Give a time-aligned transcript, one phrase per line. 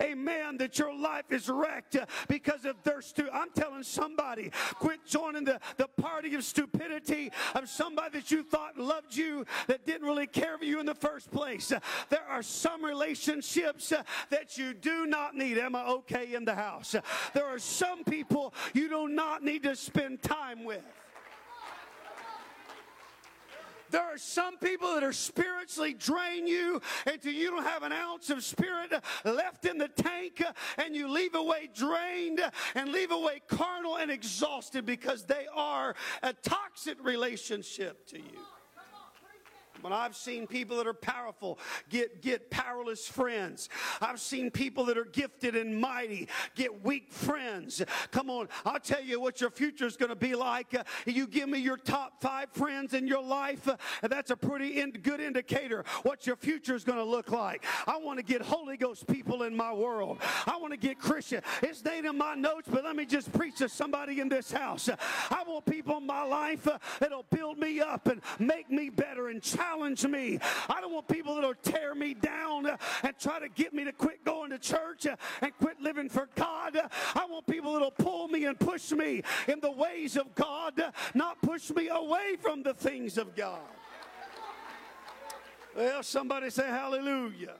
[0.00, 1.96] amen, that your life is wrecked
[2.28, 7.68] because of their stu- I'm telling somebody, quit joining the, the party of stupidity of
[7.68, 11.30] somebody that you thought loved you that didn't really care for you in the first
[11.30, 11.72] place.
[12.10, 13.92] There are some relationships
[14.30, 15.58] that you do not need.
[15.58, 16.94] Am I okay in the house?
[17.34, 20.82] There are some people you do not need to spend time with.
[23.94, 28.28] There are some people that are spiritually drain you until you don't have an ounce
[28.28, 28.92] of spirit
[29.24, 30.42] left in the tank
[30.78, 32.40] and you leave away drained
[32.74, 35.94] and leave away carnal and exhausted because they are
[36.24, 38.40] a toxic relationship to you.
[39.92, 43.68] I've seen people that are powerful get, get powerless friends.
[44.00, 47.82] I've seen people that are gifted and mighty get weak friends.
[48.10, 50.74] Come on, I'll tell you what your future is going to be like.
[50.74, 54.36] Uh, you give me your top five friends in your life, uh, and that's a
[54.36, 57.64] pretty in, good indicator what your future is going to look like.
[57.86, 60.20] I want to get Holy Ghost people in my world.
[60.46, 61.42] I want to get Christian.
[61.62, 64.88] It's not in my notes, but let me just preach to somebody in this house.
[64.88, 69.28] I want people in my life uh, that'll build me up and make me better
[69.28, 70.38] and challenge challenge me.
[70.68, 74.24] I don't want people that'll tear me down and try to get me to quit
[74.24, 76.76] going to church and quit living for God.
[77.14, 80.80] I want people that'll pull me and push me in the ways of God,
[81.14, 83.60] not push me away from the things of God.
[85.76, 87.54] Well, somebody say hallelujah.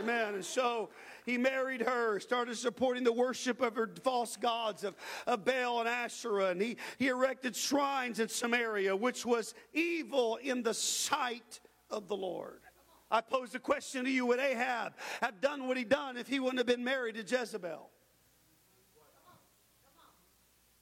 [0.00, 0.36] Amen.
[0.36, 0.88] And so
[1.24, 4.94] he married her, started supporting the worship of her false gods of,
[5.26, 10.62] of Baal and Asherah, and he, he erected shrines in Samaria, which was evil in
[10.62, 12.60] the sight of the Lord.
[13.10, 16.40] I pose a question to you would Ahab have done what he done if he
[16.40, 17.90] wouldn't have been married to Jezebel?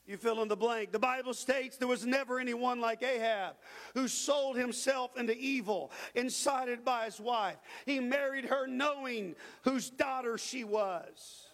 [0.06, 0.91] You fill in the blank.
[0.91, 3.55] The Bible states there was never anyone like Ahab
[3.95, 7.56] who sold himself into evil, incited by his wife.
[7.86, 11.47] He married her knowing whose daughter she was.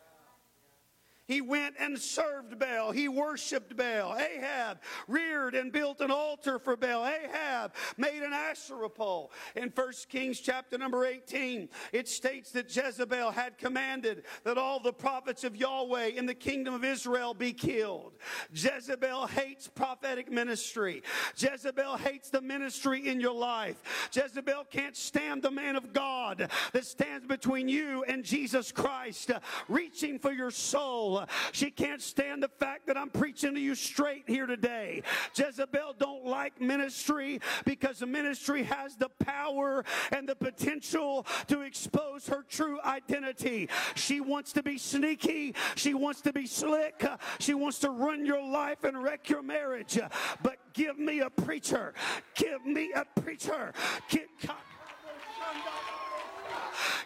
[1.28, 2.90] He went and served Baal.
[2.90, 4.16] He worshiped Baal.
[4.16, 7.06] Ahab reared and built an altar for Baal.
[7.06, 9.30] Ahab made an Asherah pole.
[9.54, 14.92] In 1 Kings chapter number 18, it states that Jezebel had commanded that all the
[14.92, 18.14] prophets of Yahweh in the kingdom of Israel be killed.
[18.54, 21.02] Jezebel hates prophetic ministry.
[21.36, 23.76] Jezebel hates the ministry in your life.
[24.12, 29.30] Jezebel can't stand the man of God that stands between you and Jesus Christ,
[29.68, 31.17] reaching for your soul
[31.52, 35.02] she can't stand the fact that I'm preaching to you straight here today.
[35.34, 42.26] Jezebel don't like ministry because the ministry has the power and the potential to expose
[42.28, 43.68] her true identity.
[43.94, 45.54] She wants to be sneaky.
[45.74, 47.04] She wants to be slick.
[47.38, 49.98] She wants to run your life and wreck your marriage.
[50.42, 51.94] But give me a preacher.
[52.34, 53.72] Give me a preacher.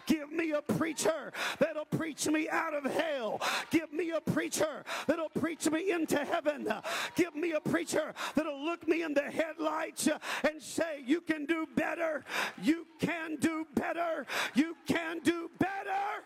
[0.05, 3.41] Give me a preacher that'll preach me out of hell.
[3.71, 6.71] Give me a preacher that'll preach me into heaven.
[7.15, 10.09] Give me a preacher that'll look me in the headlights
[10.43, 12.23] and say, You can do better.
[12.61, 14.25] You can do better.
[14.55, 16.23] You can do better.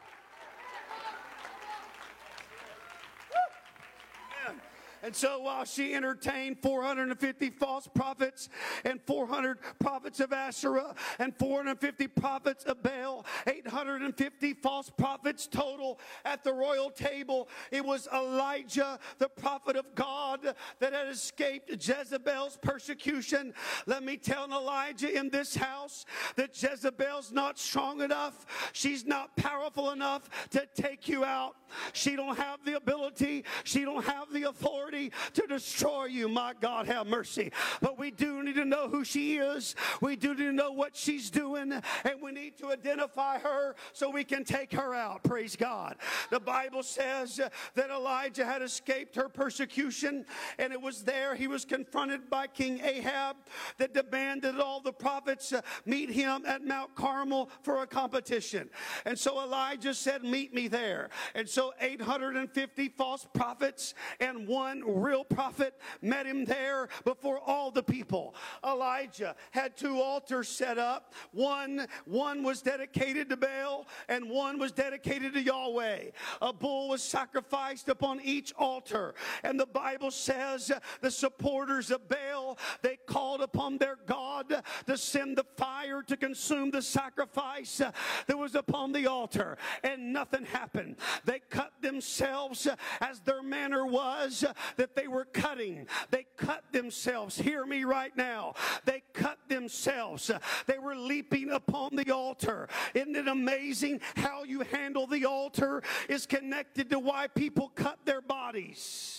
[5.03, 8.49] And so while she entertained 450 false prophets
[8.83, 16.43] and 400 prophets of Asherah and 450 prophets of Baal, 850 false prophets total at
[16.43, 23.53] the royal table, it was Elijah, the prophet of God, that had escaped Jezebel's persecution.
[23.85, 26.05] Let me tell Elijah in this house
[26.35, 28.45] that Jezebel's not strong enough.
[28.73, 31.55] She's not powerful enough to take you out.
[31.93, 33.43] She don't have the ability.
[33.63, 36.27] She don't have the authority to destroy you.
[36.29, 37.51] My God, have mercy.
[37.81, 39.75] But we do need to know who she is.
[40.01, 41.71] We do need to know what she's doing.
[41.71, 45.23] And we need to identify her so we can take her out.
[45.23, 45.95] Praise God.
[46.29, 47.39] The Bible says
[47.75, 50.25] that Elijah had escaped her persecution.
[50.57, 53.37] And it was there he was confronted by King Ahab
[53.77, 58.69] that demanded all the prophets uh, meet him at Mount Carmel for a competition.
[59.05, 61.09] And so Elijah said, Meet me there.
[61.35, 67.83] And so 850 false prophets and one real prophet met him there before all the
[67.83, 68.35] people.
[68.65, 71.13] Elijah had two altars set up.
[71.31, 76.11] One, one was dedicated to Baal and one was dedicated to Yahweh.
[76.41, 79.15] A bull was sacrificed upon each altar.
[79.43, 80.71] And the Bible says
[81.01, 86.71] the supporters of Baal, they called upon their God to send the fire to consume
[86.71, 89.57] the sacrifice that was upon the altar.
[89.83, 90.97] And nothing happened.
[91.25, 92.67] They cut themselves
[93.01, 94.45] as their manner was
[94.75, 95.87] that they were cutting.
[96.11, 97.37] They cut themselves.
[97.37, 98.53] Hear me right now.
[98.85, 100.29] They cut themselves.
[100.65, 102.67] They were leaping upon the altar.
[102.93, 108.21] Isn't it amazing how you handle the altar is connected to why people cut their
[108.21, 109.16] bodies?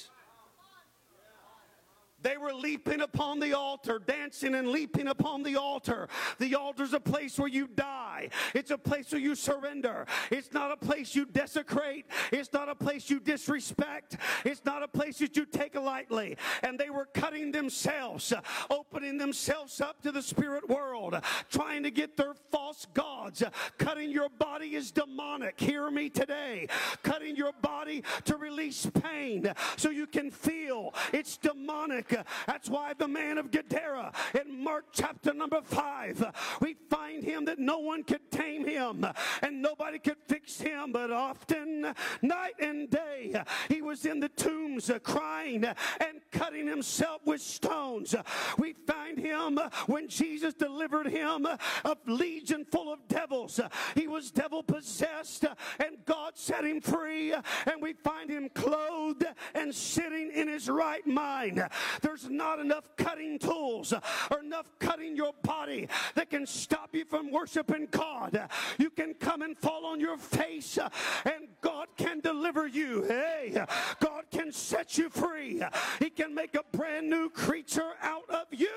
[2.20, 6.08] They were leaping upon the altar, dancing and leaping upon the altar.
[6.38, 8.30] The altar's a place where you die.
[8.54, 10.06] It's a place where you surrender.
[10.30, 12.06] It's not a place you desecrate.
[12.32, 14.16] It's not a place you disrespect.
[14.44, 16.36] It's not a place that you take lightly.
[16.62, 18.32] And they were cutting themselves,
[18.68, 21.20] opening themselves up to the spirit world,
[21.50, 23.44] trying to get their false gods.
[23.78, 25.60] Cutting your body is demonic.
[25.60, 26.66] Hear me today.
[27.04, 30.94] Cutting your body to release pain so you can feel.
[31.12, 32.07] It's demonic.
[32.46, 36.24] That's why the man of Gadara in Mark chapter number five,
[36.60, 39.06] we find him that no one could tame him
[39.42, 43.34] and nobody could fix him, but often, night and day,
[43.68, 48.14] he was in the tombs uh, crying and cutting himself with stones.
[48.58, 53.60] We find him uh, when Jesus delivered him uh, of legion full of devils.
[53.94, 55.44] He was devil possessed
[55.78, 59.24] and God set him free and we find him clothed
[59.54, 61.66] and sitting in his right mind.
[62.00, 63.92] There's not enough cutting tools
[64.30, 68.48] or enough cutting your body that can stop you from worshiping God.
[68.78, 70.78] You can come and fall on your face
[71.24, 73.04] and God can deliver you.
[73.04, 73.64] Hey,
[74.00, 75.62] God can set you free.
[75.98, 78.68] He can make a brand new creature out of you.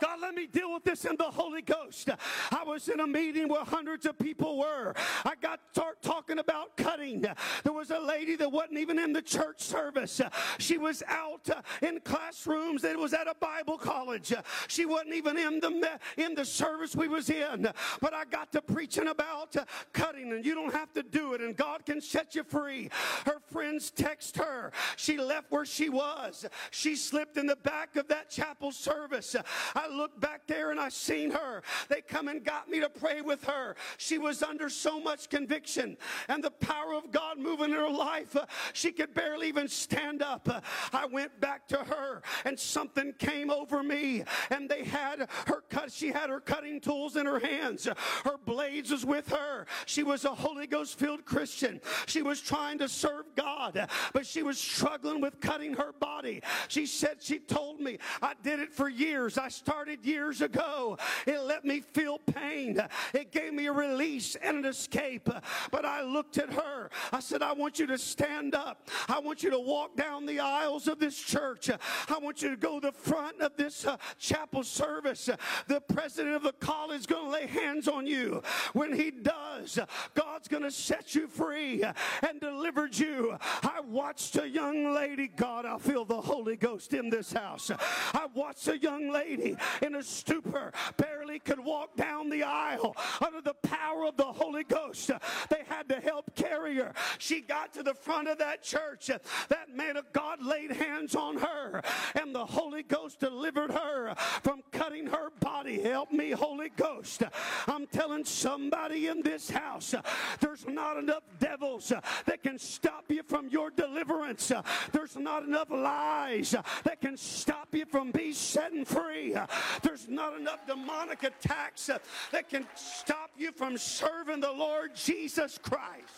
[0.00, 2.10] God, let me deal with this in the Holy Ghost.
[2.50, 4.94] I was in a meeting where hundreds of people were.
[5.24, 7.20] I got start talking about cutting.
[7.20, 10.20] There was a lady that wasn't even in the church service.
[10.58, 12.84] She was out uh, in classrooms.
[12.84, 14.32] It was at a Bible college.
[14.66, 17.68] She wasn't even in the in the service we was in.
[18.00, 21.40] But I got to preaching about uh, cutting, and you don't have to do it,
[21.40, 22.90] and God can set you free.
[23.24, 24.72] Her friends text her.
[24.96, 26.46] She left where she was.
[26.70, 29.36] She slipped in the back of that chapel service.
[29.74, 31.62] I I looked back there and I seen her.
[31.88, 33.76] They come and got me to pray with her.
[33.96, 35.96] She was under so much conviction
[36.28, 38.36] and the power of God moving in her life.
[38.72, 40.48] She could barely even stand up.
[40.92, 45.92] I went back to her and something came over me and they had her cut.
[45.92, 47.88] She had her cutting tools in her hands.
[48.24, 49.66] Her blades was with her.
[49.86, 51.80] She was a Holy Ghost filled Christian.
[52.06, 56.42] She was trying to serve God, but she was struggling with cutting her body.
[56.68, 59.38] She said, she told me, I did it for years.
[59.38, 60.98] I started started years ago.
[61.24, 62.80] It let me feel pain.
[63.14, 65.30] It gave me a release and an escape.
[65.70, 66.90] But I looked at her.
[67.12, 68.90] I said, I want you to stand up.
[69.08, 71.70] I want you to walk down the aisles of this church.
[71.70, 75.30] I want you to go to the front of this uh, chapel service.
[75.68, 78.42] The president of the college is going to lay hands on you.
[78.72, 79.78] When he does,
[80.14, 81.84] God's going to set you free
[82.28, 83.36] and deliver you.
[83.62, 87.70] I watched a young lady, God, I feel the Holy Ghost in this house.
[87.70, 93.40] I watched a young lady in a stupor, barely could walk down the aisle under
[93.40, 95.10] the power of the Holy Ghost.
[95.48, 96.92] They had to help carry her.
[97.18, 99.06] She got to the front of that church.
[99.06, 101.82] That man of God laid hands on her,
[102.14, 105.80] and the Holy Ghost delivered her from cutting her body.
[105.80, 107.22] Help me, Holy Ghost.
[107.66, 109.94] I'm telling somebody in this house
[110.40, 111.92] there's not enough devils
[112.26, 114.52] that can stop you from your deliverance.
[114.92, 116.54] There's not enough lies
[116.84, 119.34] that can stop you from being set free.
[119.82, 121.90] There's not enough demonic attacks
[122.32, 126.12] that can stop you from serving the Lord Jesus Christ.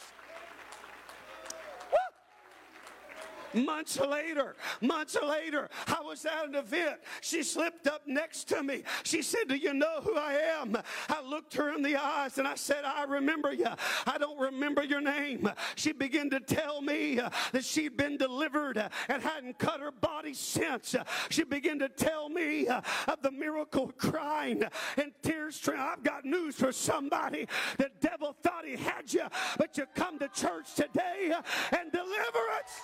[3.54, 7.00] Months later, months later, I was at an event.
[7.20, 8.82] She slipped up next to me.
[9.02, 10.76] She said, Do you know who I am?
[11.08, 13.66] I looked her in the eyes and I said, I remember you.
[14.06, 15.50] I don't remember your name.
[15.74, 19.90] She began to tell me uh, that she'd been delivered uh, and hadn't cut her
[19.90, 20.94] body since.
[20.94, 24.62] Uh, she began to tell me of the miracle crying
[24.96, 25.60] and tears.
[25.68, 27.46] I've got news for somebody.
[27.78, 29.24] The devil thought he had you,
[29.58, 31.32] but you come to church today
[31.72, 32.80] and deliverance.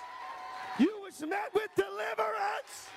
[0.79, 2.89] You was met with deliverance.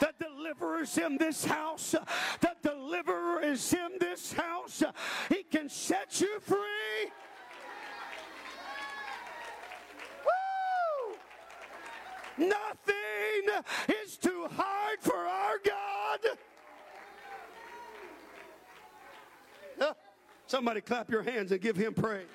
[0.00, 1.94] The deliverer is in this house.
[2.40, 4.82] The deliverer is in this house.
[5.28, 7.12] He can set you free.
[10.26, 11.16] Woo!
[12.48, 13.62] Nothing
[14.04, 16.20] is too hard for our God.
[20.52, 22.26] Somebody clap your hands and give him praise.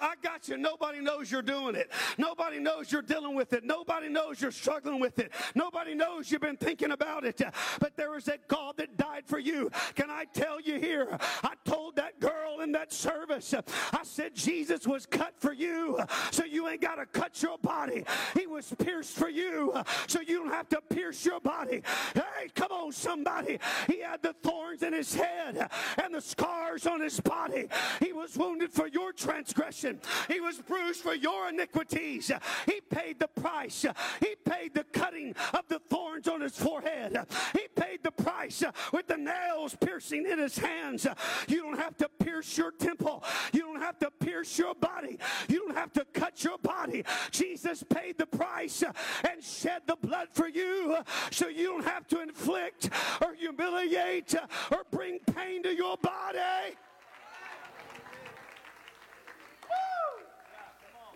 [0.00, 0.56] I got you.
[0.56, 1.90] Nobody knows you're doing it.
[2.18, 3.64] Nobody knows you're dealing with it.
[3.64, 5.32] Nobody knows you're struggling with it.
[5.54, 7.40] Nobody knows you've been thinking about it.
[7.80, 9.70] But there is a God that died for you.
[9.94, 11.18] Can I tell you here?
[11.42, 13.54] I told that girl in that service,
[13.92, 18.04] I said, Jesus was cut for you, so you ain't got to cut your body.
[18.36, 19.72] He was pierced for you,
[20.06, 21.82] so you don't have to pierce your body.
[22.14, 23.58] Hey, come on, somebody.
[23.86, 25.68] He had the thorns in his head
[26.02, 27.68] and the scars on his body.
[28.00, 32.30] He was wounded for your transgression, he was bruised for your iniquities.
[32.66, 33.84] He paid the price.
[34.20, 37.18] He paid the cutting of the thorns on his forehead.
[37.52, 41.06] He paid the price with the nails piercing in his hands.
[41.48, 43.22] You don't have to pierce your temple.
[43.52, 45.18] You don't have to pierce your body.
[45.48, 47.04] You don't have to cut your body.
[47.30, 48.82] Jesus paid the price
[49.28, 50.96] and shed the blood for you
[51.30, 52.90] so you don't have to inflict
[53.22, 54.34] or humiliate
[54.70, 56.38] or bring pain to your body.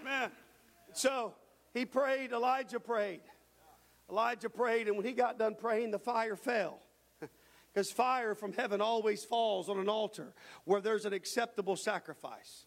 [0.04, 0.30] Man.
[0.94, 1.34] So
[1.74, 3.20] he prayed, Elijah prayed.
[4.10, 6.80] Elijah prayed, and when he got done praying, the fire fell.
[7.78, 12.66] Because fire from heaven always falls on an altar where there's an acceptable sacrifice.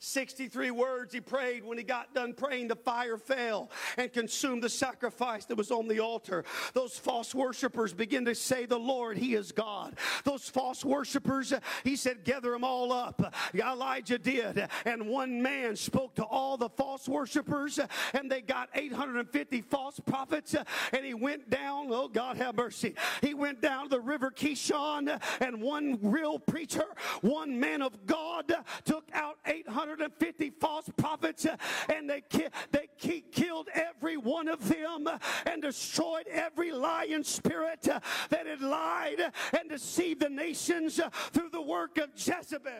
[0.00, 1.62] 63 words he prayed.
[1.62, 5.88] When he got done praying, the fire fell and consumed the sacrifice that was on
[5.88, 6.44] the altar.
[6.72, 9.96] Those false worshipers begin to say, The Lord, He is God.
[10.24, 11.52] Those false worshipers,
[11.84, 13.34] he said, Gather them all up.
[13.54, 14.66] Elijah did.
[14.86, 17.78] And one man spoke to all the false worshipers,
[18.14, 20.54] and they got 850 false prophets.
[20.92, 22.94] And he went down, oh God have mercy.
[23.20, 26.84] He went down to the river Kishon, and one real preacher,
[27.20, 28.52] one man of God,
[28.84, 31.56] took out 800 150 false prophets, uh,
[31.92, 37.24] and they, ki- they ki- killed every one of them uh, and destroyed every lying
[37.24, 39.20] spirit uh, that had lied
[39.58, 41.00] and deceived the nations
[41.32, 42.70] through the work of Jezebel.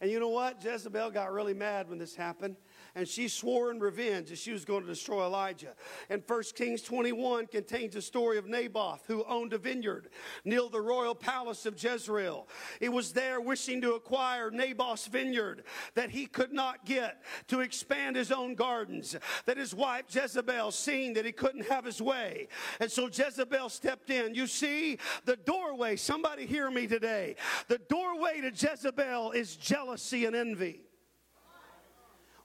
[0.00, 0.62] And you know what?
[0.62, 2.56] Jezebel got really mad when this happened
[2.94, 5.74] and she swore in revenge that she was going to destroy Elijah.
[6.10, 10.08] And 1 Kings 21 contains a story of Naboth, who owned a vineyard
[10.44, 12.46] near the royal palace of Jezreel.
[12.80, 18.16] He was there wishing to acquire Naboth's vineyard that he could not get to expand
[18.16, 22.48] his own gardens, that his wife Jezebel, seeing that he couldn't have his way.
[22.80, 24.34] And so Jezebel stepped in.
[24.34, 27.36] You see, the doorway, somebody hear me today,
[27.68, 30.82] the doorway to Jezebel is jealousy and envy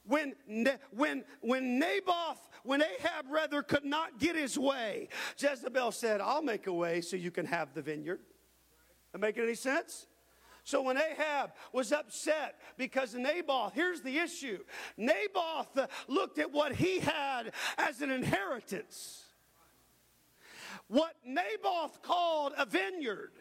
[0.07, 0.33] when,
[0.91, 6.67] when, when Naboth, when Ahab rather could not get his way, Jezebel said, I'll make
[6.67, 8.19] a way so you can have the vineyard.
[9.11, 10.07] That make any sense?
[10.63, 14.59] So when Ahab was upset because of Naboth, here's the issue
[14.97, 19.23] Naboth looked at what he had as an inheritance.
[20.89, 23.31] What Naboth called a vineyard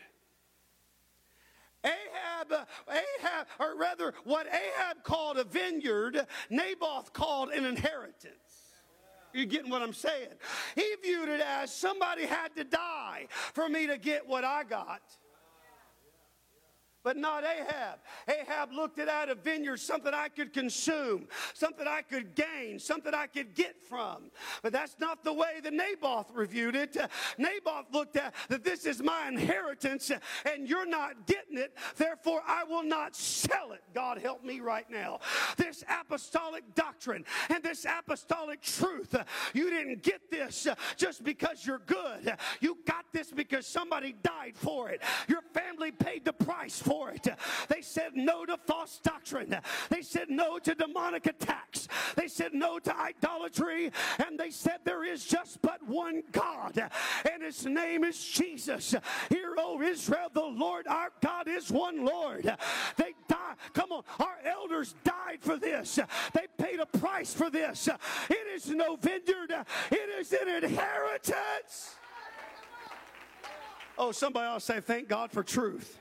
[1.86, 8.34] Ahab, Ahab, or rather, what Ahab called a vineyard, Naboth called an inheritance.
[9.32, 10.32] You're getting what I'm saying?
[10.74, 15.02] He viewed it as somebody had to die for me to get what I got
[17.06, 18.00] but not Ahab.
[18.26, 23.14] Ahab looked at out a vineyard, something I could consume, something I could gain, something
[23.14, 24.32] I could get from.
[24.60, 26.96] But that's not the way that Naboth reviewed it.
[26.96, 27.06] Uh,
[27.38, 30.10] Naboth looked at that this is my inheritance
[30.52, 33.84] and you're not getting it, therefore I will not sell it.
[33.94, 35.20] God help me right now.
[35.56, 39.22] This apostolic doctrine and this apostolic truth, uh,
[39.54, 42.36] you didn't get this uh, just because you're good.
[42.60, 45.02] You got this because somebody died for it.
[45.28, 47.28] Your family paid the price for for it.
[47.68, 49.56] They said no to false doctrine.
[49.90, 51.88] They said no to demonic attacks.
[52.14, 53.92] They said no to idolatry.
[54.26, 56.90] And they said there is just but one God,
[57.30, 58.94] and his name is Jesus.
[59.28, 62.44] Hear, O Israel, the Lord our God is one Lord.
[62.96, 63.56] They died.
[63.74, 65.98] Come on, our elders died for this.
[66.32, 67.88] They paid a price for this.
[68.30, 69.52] It is no vineyard,
[69.90, 71.96] it is an inheritance.
[73.98, 75.98] Oh, somebody else say, Thank God for truth.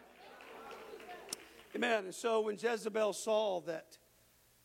[1.75, 2.05] Amen.
[2.05, 3.98] And so when Jezebel saw that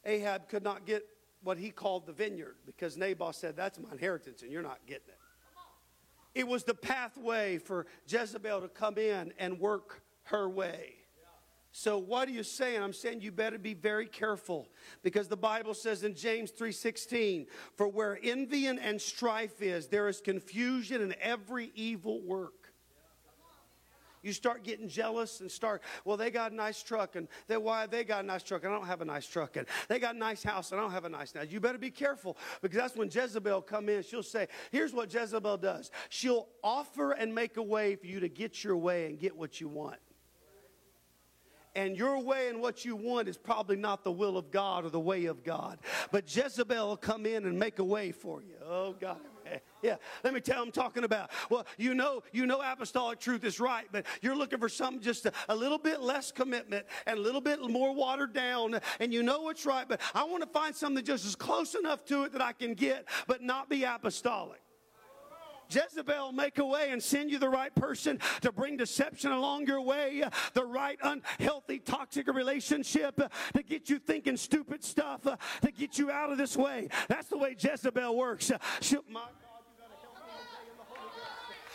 [0.04, 1.04] Ahab could not get
[1.42, 5.08] what he called the vineyard because Naboth said, That's my inheritance and you're not getting
[5.08, 5.18] it.
[6.34, 10.94] It was the pathway for Jezebel to come in and work her way.
[11.72, 12.82] So what are you saying?
[12.82, 14.68] I'm saying you better be very careful
[15.02, 20.20] because the Bible says in James 3:16, for where envy and strife is, there is
[20.20, 22.59] confusion in every evil work.
[24.22, 27.86] You start getting jealous and start, well, they got a nice truck, and they, why
[27.86, 30.14] they got a nice truck, and I don't have a nice truck, and they got
[30.14, 31.46] a nice house, and I don't have a nice house.
[31.48, 34.02] You better be careful because that's when Jezebel come in.
[34.02, 35.90] She'll say, here's what Jezebel does.
[36.10, 39.60] She'll offer and make a way for you to get your way and get what
[39.60, 39.96] you want.
[41.74, 44.90] and your way and what you want is probably not the will of God or
[44.90, 45.78] the way of God.
[46.10, 48.54] But Jezebel will come in and make a way for you.
[48.64, 49.18] Oh, God.
[49.82, 51.30] Yeah, let me tell I'm talking about.
[51.48, 55.24] Well, you know, you know apostolic truth is right, but you're looking for something just
[55.24, 59.22] a, a little bit less commitment and a little bit more watered down, and you
[59.22, 62.32] know what's right, but I want to find something just as close enough to it
[62.32, 64.60] that I can get, but not be apostolic.
[65.70, 69.80] Jezebel make a way and send you the right person to bring deception along your
[69.80, 70.22] way,
[70.54, 73.16] the right unhealthy, toxic relationship
[73.54, 76.88] to get you thinking stupid stuff, to get you out of this way.
[77.08, 78.50] That's the way Jezebel works.
[78.80, 79.22] She, my,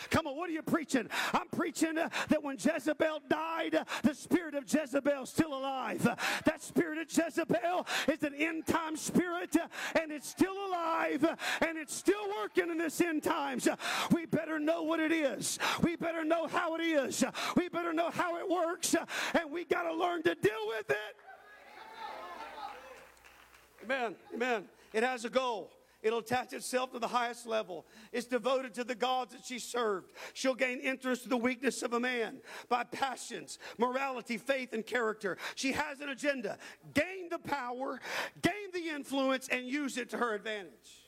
[0.09, 1.07] Come on, what are you preaching?
[1.33, 6.03] I'm preaching that when Jezebel died, the spirit of Jezebel is still alive.
[6.45, 9.55] That spirit of Jezebel is an end time spirit,
[9.99, 11.25] and it's still alive,
[11.61, 13.67] and it's still working in this end times.
[14.11, 15.59] We better know what it is.
[15.81, 17.23] We better know how it is.
[17.55, 18.95] We better know how it works,
[19.33, 21.15] and we got to learn to deal with it.
[23.83, 24.15] Amen.
[24.33, 24.65] Amen.
[24.93, 25.74] It has a goal.
[26.05, 27.87] It'll attach itself to the highest level.
[28.11, 30.11] It's devoted to the gods that she served.
[30.35, 35.39] She'll gain interest in the weakness of a man by passions, morality, faith, and character.
[35.55, 36.59] She has an agenda.
[36.93, 37.99] Gain the power,
[38.43, 41.04] gain the influence, and use it to her advantage.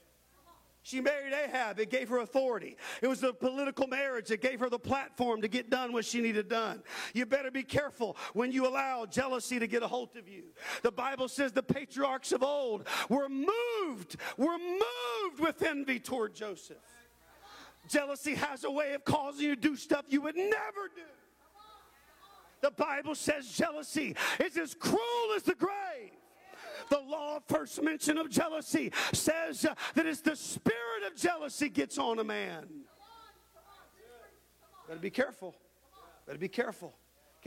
[0.87, 1.81] She married Ahab.
[1.81, 2.77] It gave her authority.
[3.01, 6.21] It was a political marriage It gave her the platform to get done what she
[6.21, 6.81] needed done.
[7.13, 10.43] You better be careful when you allow jealousy to get a hold of you.
[10.83, 16.77] The Bible says the patriarchs of old were moved, were moved with envy toward Joseph.
[17.89, 21.01] Jealousy has a way of causing you to do stuff you would never do.
[22.61, 26.13] The Bible says jealousy is as cruel as the grave.
[26.89, 29.65] The law, first mention of jealousy, says
[29.95, 32.67] that it's the spirit of jealousy gets on a man.
[34.87, 35.55] Better be careful.
[36.25, 36.95] Better be careful.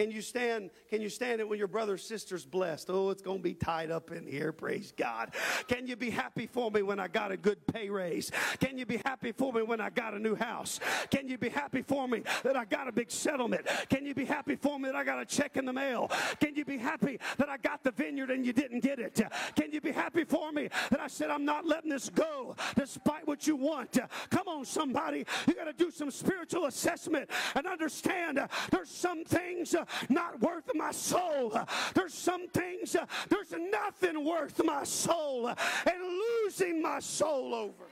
[0.00, 0.70] Can you stand?
[0.88, 2.88] Can you stand it when your brother sister's blessed?
[2.88, 4.50] Oh, it's going to be tied up in here.
[4.50, 5.34] Praise God.
[5.68, 8.32] Can you be happy for me when I got a good pay raise?
[8.60, 10.80] Can you be happy for me when I got a new house?
[11.10, 13.66] Can you be happy for me that I got a big settlement?
[13.90, 16.10] Can you be happy for me that I got a check in the mail?
[16.40, 19.20] Can you be happy that I got the vineyard and you didn't get it?
[19.54, 23.26] Can you be happy for me that I said I'm not letting this go despite
[23.26, 23.98] what you want?
[24.30, 25.26] Come on, somebody.
[25.46, 29.76] You got to do some spiritual assessment and understand there's some things
[30.08, 31.58] not worth my soul.
[31.94, 32.96] There's some things,
[33.28, 36.02] there's nothing worth my soul and
[36.44, 37.84] losing my soul over.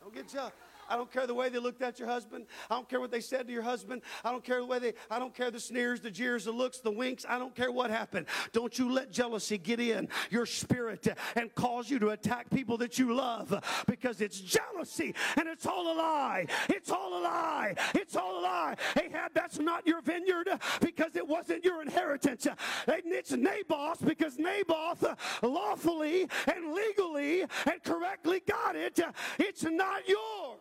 [0.00, 0.52] Don't get jealous.
[0.92, 2.44] I don't care the way they looked at your husband.
[2.70, 4.02] I don't care what they said to your husband.
[4.22, 6.80] I don't care the way they, I don't care the sneers, the jeers, the looks,
[6.80, 7.24] the winks.
[7.26, 8.26] I don't care what happened.
[8.52, 12.98] Don't you let jealousy get in your spirit and cause you to attack people that
[12.98, 16.46] you love because it's jealousy and it's all a lie.
[16.68, 17.74] It's all a lie.
[17.94, 18.76] It's all a lie.
[19.02, 20.48] Ahab, that's not your vineyard
[20.82, 22.46] because it wasn't your inheritance.
[22.86, 25.06] It's Naboth because Naboth
[25.42, 29.00] lawfully and legally and correctly got it.
[29.38, 30.58] It's not yours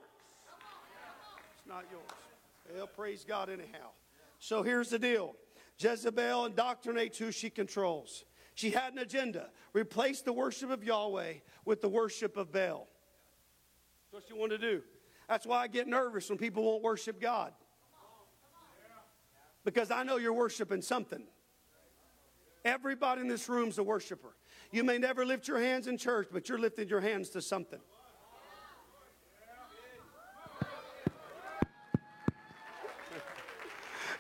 [1.71, 2.03] not yours.
[2.75, 3.91] Well, praise God anyhow.
[4.39, 5.35] So here's the deal
[5.79, 8.25] Jezebel indoctrinates who she controls.
[8.55, 12.87] She had an agenda replace the worship of Yahweh with the worship of Baal.
[14.03, 14.81] That's what she wanted to do.
[15.29, 17.53] That's why I get nervous when people won't worship God.
[19.63, 21.23] Because I know you're worshiping something.
[22.65, 24.35] Everybody in this room is a worshiper.
[24.71, 27.79] You may never lift your hands in church, but you're lifting your hands to something.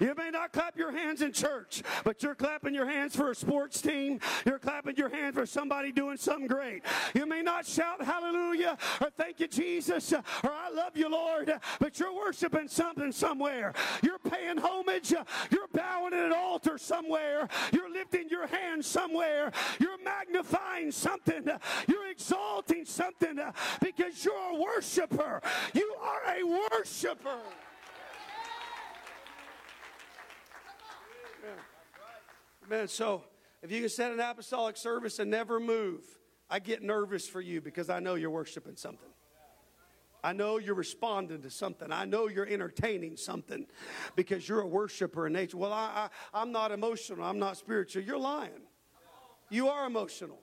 [0.01, 3.35] You may not clap your hands in church, but you're clapping your hands for a
[3.35, 4.19] sports team.
[4.47, 6.81] You're clapping your hands for somebody doing something great.
[7.13, 11.99] You may not shout hallelujah or thank you, Jesus, or I love you, Lord, but
[11.99, 13.73] you're worshiping something somewhere.
[14.01, 15.11] You're paying homage.
[15.11, 17.47] You're bowing at an altar somewhere.
[17.71, 19.51] You're lifting your hands somewhere.
[19.79, 21.47] You're magnifying something.
[21.87, 23.39] You're exalting something
[23.79, 25.41] because you're a worshiper.
[25.75, 27.37] You are a worshiper.
[32.69, 33.23] Man, so
[33.61, 36.01] if you can set an apostolic service and never move,
[36.49, 39.09] I get nervous for you because I know you're worshiping something.
[40.23, 41.91] I know you're responding to something.
[41.91, 43.65] I know you're entertaining something
[44.15, 45.57] because you're a worshiper in nature.
[45.57, 47.25] Well, I, I, I'm not emotional.
[47.25, 48.03] I'm not spiritual.
[48.03, 48.51] You're lying.
[49.49, 50.39] You are emotional.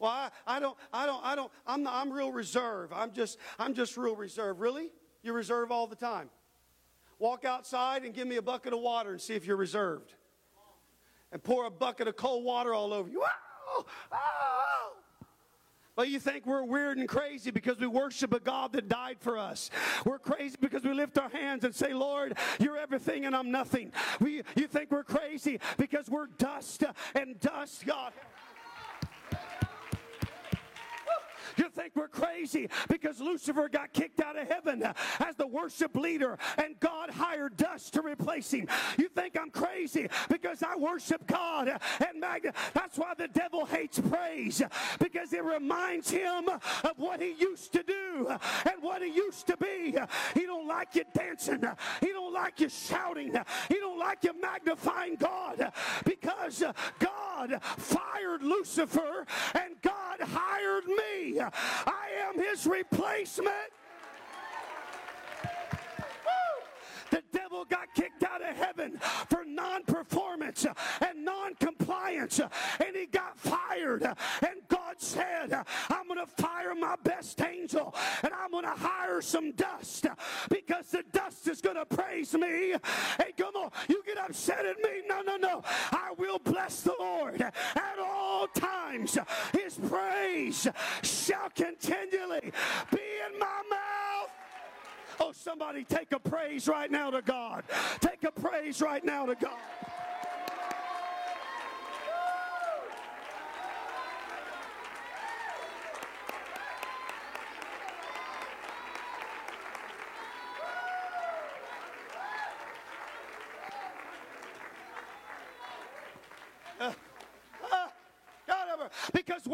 [0.00, 2.92] Well, I, I don't, I don't, I don't, I'm, not, I'm real reserved.
[2.94, 4.58] I'm just, I'm just real reserved.
[4.58, 4.90] Really?
[5.22, 6.30] You reserve all the time.
[7.18, 10.14] Walk outside and give me a bucket of water and see if you're reserved
[11.32, 13.24] and pour a bucket of cold water all over you.
[15.96, 19.36] Well, you think we're weird and crazy because we worship a God that died for
[19.36, 19.70] us.
[20.06, 23.92] We're crazy because we lift our hands and say, Lord, you're everything and I'm nothing.
[24.18, 28.12] We, you think we're crazy because we're dust and dust, God.
[31.60, 36.38] You think we're crazy because Lucifer got kicked out of heaven as the worship leader
[36.56, 38.66] and God hired dust to replace him.
[38.96, 42.54] You think I'm crazy because I worship God and magna.
[42.72, 44.62] That's why the devil hates praise
[44.98, 48.28] because it reminds him of what he used to do
[48.64, 49.94] and what he used to be.
[50.32, 51.62] He don't like you dancing.
[52.00, 53.38] He don't like you shouting.
[53.68, 55.72] He don't like you magnifying God
[56.06, 56.64] because
[56.98, 61.40] God fired Lucifer and God hired me.
[61.86, 63.72] I am his replacement.
[67.10, 70.64] The devil got kicked out of heaven for non performance
[71.00, 74.04] and non compliance, and he got fired.
[74.04, 75.52] And God said,
[75.88, 80.06] I'm going to fire my best angel and I'm going to hire some dust
[80.48, 82.74] because the dust is going to praise me.
[83.18, 85.02] Hey, come on, you get upset at me?
[85.08, 85.62] No, no, no.
[85.92, 87.44] I will bless the Lord
[88.90, 89.18] times.
[89.52, 90.68] His praise
[91.02, 92.52] shall continually
[92.92, 94.30] be in my mouth.
[95.20, 97.64] Oh, somebody take a praise right now to God.
[98.00, 99.58] Take a praise right now to God.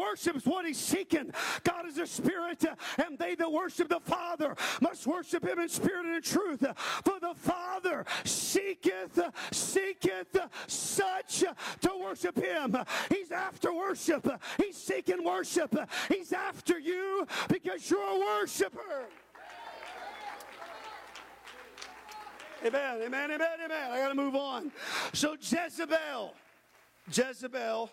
[0.07, 1.31] Because worship is what he's seeking.
[1.63, 2.65] God is a spirit,
[2.97, 6.65] and they that worship the Father must worship him in spirit and in truth.
[7.03, 9.19] For the Father seeketh,
[9.51, 11.43] seeketh such
[11.81, 12.77] to worship him.
[13.09, 14.27] He's after worship.
[14.57, 15.75] He's seeking worship.
[16.09, 19.05] He's after you because you're a worshiper.
[22.65, 23.91] Amen, amen, amen, amen.
[23.91, 24.71] I got to move on.
[25.13, 26.33] So Jezebel,
[27.13, 27.91] Jezebel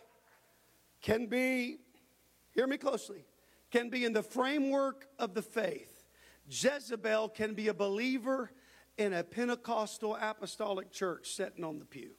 [1.02, 1.76] can be,
[2.54, 3.24] hear me closely,
[3.70, 6.04] can be in the framework of the faith.
[6.48, 8.50] Jezebel can be a believer
[8.96, 12.10] in a Pentecostal apostolic church sitting on the pew.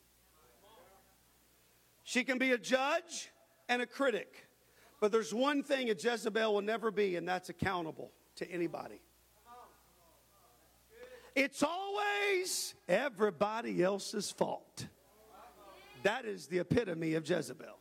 [2.04, 3.32] She can be a judge
[3.69, 4.48] and a critic.
[5.00, 9.02] But there's one thing a Jezebel will never be, and that's accountable to anybody.
[11.36, 14.88] It's always everybody else's fault.
[16.04, 17.78] That is the epitome of Jezebel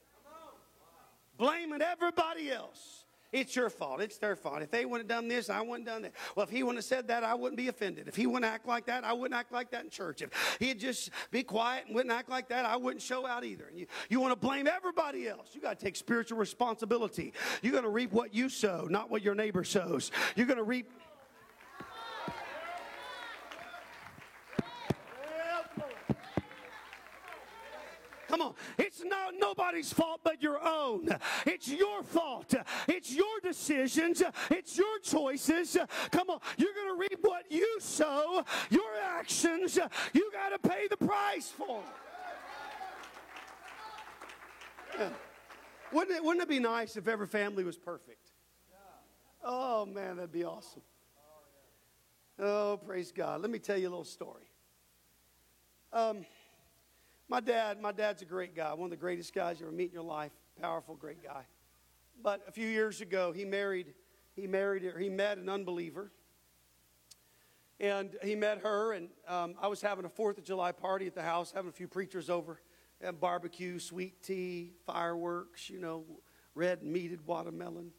[1.37, 3.05] blaming everybody else.
[3.35, 4.01] It's your fault.
[4.01, 4.62] It's their fault.
[4.62, 6.12] If they wouldn't have done this, I wouldn't have done that.
[6.37, 8.07] Well, if he wouldn't have said that, I wouldn't be offended.
[8.07, 10.23] If he wouldn't act like that, I wouldn't act like that in church.
[10.23, 13.64] If he'd just be quiet and wouldn't act like that, I wouldn't show out either.
[13.64, 15.49] And you, you want to blame everybody else.
[15.53, 17.33] You got to take spiritual responsibility.
[17.61, 20.12] You're going to reap what you sow, not what your neighbor sows.
[20.37, 20.88] You're going to reap.
[28.35, 28.55] Come on.
[28.79, 31.09] It's not nobody's fault but your own.
[31.47, 32.53] It's your fault.
[32.88, 34.25] It's your decisions.
[34.51, 35.77] It's your choices.
[36.11, 36.40] Come on.
[36.57, 39.79] You're going to reap what you sow, your actions.
[40.12, 41.81] You got to pay the price for.
[44.99, 45.11] Yeah.
[45.92, 48.33] Wouldn't, it, wouldn't it be nice if every family was perfect?
[49.44, 50.83] Oh, man, that'd be awesome.
[52.40, 53.42] Oh, praise God.
[53.42, 54.51] Let me tell you a little story.
[55.92, 56.27] Um,
[57.29, 59.89] my dad, my dad's a great guy, one of the greatest guys you ever meet
[59.89, 60.33] in your life.
[60.61, 61.45] Powerful, great guy.
[62.23, 63.95] But a few years ago, he married,
[64.37, 66.11] he married, or he met an unbeliever.
[67.81, 71.15] And he met her, and um, I was having a Fourth of July party at
[71.15, 72.61] the house, having a few preachers over,
[73.01, 76.05] and barbecue, sweet tea, fireworks, you know,
[76.55, 77.91] red meated watermelon.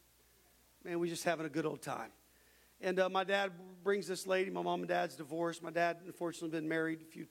[0.83, 2.11] Man, we just having a good old time.
[2.79, 3.51] And uh, my dad
[3.83, 4.49] brings this lady.
[4.49, 5.61] My mom and dad's divorced.
[5.63, 7.25] My dad, unfortunately, been married a few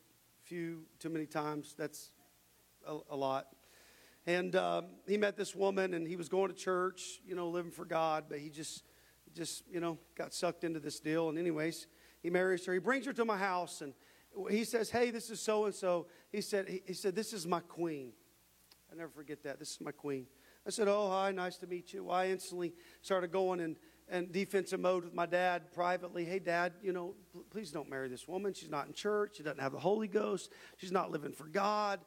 [0.44, 1.74] few too many times.
[1.76, 2.10] That's
[2.86, 3.46] a, a lot.
[4.26, 7.70] And um, he met this woman, and he was going to church, you know, living
[7.70, 8.84] for God, but he just,
[9.34, 11.28] just, you know, got sucked into this deal.
[11.28, 11.86] And anyways,
[12.22, 12.72] he marries her.
[12.72, 13.94] He brings her to my house, and
[14.50, 17.60] he says, "Hey, this is so and so." He said, he, said, "This is my
[17.60, 18.12] queen."
[18.92, 19.58] I never forget that.
[19.58, 20.26] This is my queen.
[20.66, 23.76] I said, "Oh, hi, nice to meet you." Well, I instantly started going and
[24.08, 26.24] and defensive mode with my dad privately.
[26.24, 27.14] Hey, dad, you know,
[27.50, 28.52] please don't marry this woman.
[28.52, 29.36] She's not in church.
[29.36, 30.52] She doesn't have the Holy Ghost.
[30.76, 32.00] She's not living for God.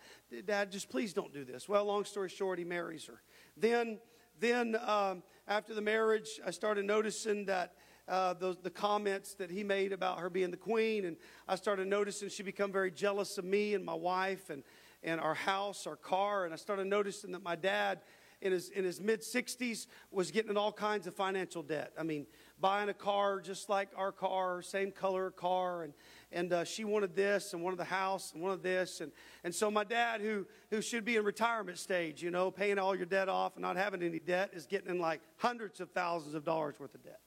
[0.46, 1.68] Dad, just please don't do this.
[1.68, 3.22] Well, long story short, he marries her.
[3.56, 4.00] Then,
[4.40, 7.74] then um, after the marriage, I started noticing that.
[8.10, 11.88] Uh, the, the comments that he made about her being the queen, and I started
[11.88, 14.64] noticing she become very jealous of me and my wife and,
[15.04, 18.00] and our house, our car, and I started noticing that my dad
[18.42, 21.92] in his, in his mid 60s was getting in all kinds of financial debt.
[21.98, 22.28] I mean,
[22.60, 25.94] buying a car just like our car, same color car, and,
[26.32, 29.02] and uh, she wanted this and wanted the house and wanted this.
[29.02, 29.12] And,
[29.44, 32.96] and so my dad, who, who should be in retirement stage, you know, paying all
[32.96, 36.36] your debt off and not having any debt, is getting in like hundreds of thousands
[36.36, 37.20] of dollars worth of debt.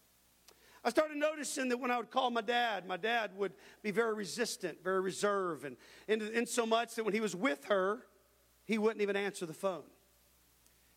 [0.82, 4.14] I started noticing that when I would call my dad, my dad would be very
[4.14, 5.76] resistant, very reserved, and
[6.08, 8.06] in, so much that when he was with her,
[8.64, 9.82] he wouldn't even answer the phone.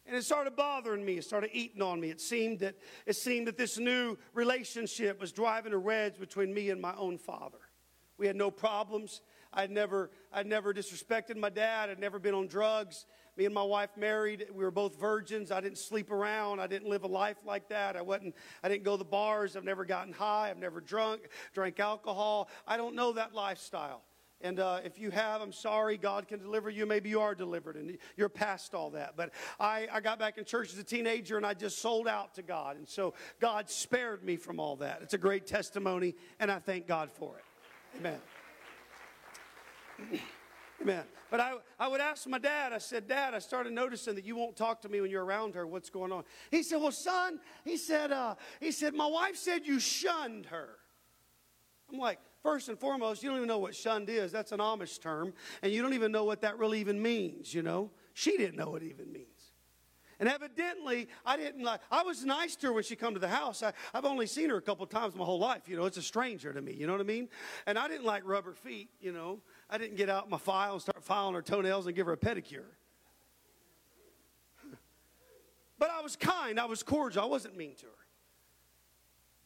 [0.06, 1.18] And it started bothering me.
[1.18, 2.10] It started eating on me.
[2.10, 6.70] It seemed that it seemed that this new relationship was driving a wedge between me
[6.70, 7.60] and my own father.
[8.18, 9.22] We had no problems.
[9.54, 11.90] I'd never, I'd never disrespected my dad.
[11.90, 13.06] I'd never been on drugs.
[13.38, 14.46] Me and my wife married.
[14.54, 15.52] We were both virgins.
[15.52, 16.60] I didn't sleep around.
[16.60, 17.96] I didn't live a life like that.
[17.96, 18.36] I wasn't.
[18.64, 19.56] I didn't go to the bars.
[19.56, 20.50] I've never gotten high.
[20.50, 22.50] I've never drunk, drank alcohol.
[22.68, 24.04] I don't know that lifestyle.
[24.44, 25.98] And uh, if you have, I'm sorry.
[25.98, 26.86] God can deliver you.
[26.86, 29.16] Maybe you are delivered and you're past all that.
[29.16, 32.36] But I, I got back in church as a teenager and I just sold out
[32.36, 32.76] to God.
[32.76, 35.00] And so God spared me from all that.
[35.02, 37.46] It's a great testimony, and I thank God for it.
[38.00, 38.20] Amen.
[40.82, 41.04] Amen.
[41.32, 44.36] But I, I would ask my dad, I said, Dad, I started noticing that you
[44.36, 45.66] won't talk to me when you're around her.
[45.66, 46.26] What's going on?
[46.52, 50.78] He said, Well, son, he said, uh, he said, my wife said you shunned her.
[51.92, 54.32] I'm like, First and foremost, you don't even know what shunned is.
[54.32, 55.34] That's an Amish term.
[55.62, 57.90] And you don't even know what that really even means, you know?
[58.14, 59.28] She didn't know what it even means.
[60.20, 63.30] And evidently, I didn't like, I was nice to her when she come to the
[63.30, 63.64] house.
[63.64, 65.68] I, have only seen her a couple times my whole life.
[65.68, 66.74] You know, it's a stranger to me.
[66.74, 67.30] You know what I mean?
[67.66, 69.40] And I didn't like rubber feet, you know.
[69.70, 72.18] I didn't get out my file and start filing her toenails and give her a
[72.18, 72.66] pedicure.
[75.80, 76.60] but I was kind.
[76.60, 77.24] I was cordial.
[77.24, 78.03] I wasn't mean to her.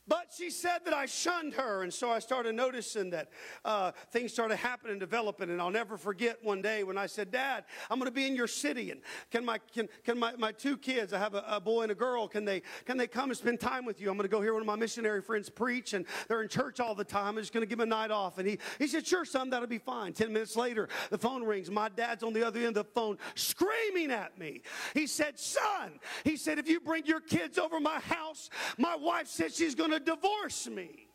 [0.07, 3.29] But she said that I shunned her, and so I started noticing that
[3.65, 5.49] uh, things started happening, developing.
[5.49, 8.35] And I'll never forget one day when I said, "Dad, I'm going to be in
[8.35, 11.11] your city, and can my can, can my, my two kids?
[11.11, 12.27] I have a, a, boy and a girl.
[12.27, 14.09] Can they can they come and spend time with you?
[14.09, 16.79] I'm going to go hear one of my missionary friends preach, and they're in church
[16.79, 17.35] all the time.
[17.35, 19.49] I'm just going to give them a night off." And he he said, "Sure, son,
[19.49, 21.69] that'll be fine." Ten minutes later, the phone rings.
[21.69, 24.61] My dad's on the other end of the phone, screaming at me.
[24.93, 29.27] He said, "Son," he said, "if you bring your kids over my house, my wife
[29.27, 31.07] said she's going to." To divorce me.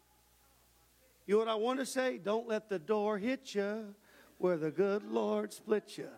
[1.26, 2.18] You know what I want to say?
[2.18, 3.94] Don't let the door hit you
[4.38, 6.08] where the good Lord split you.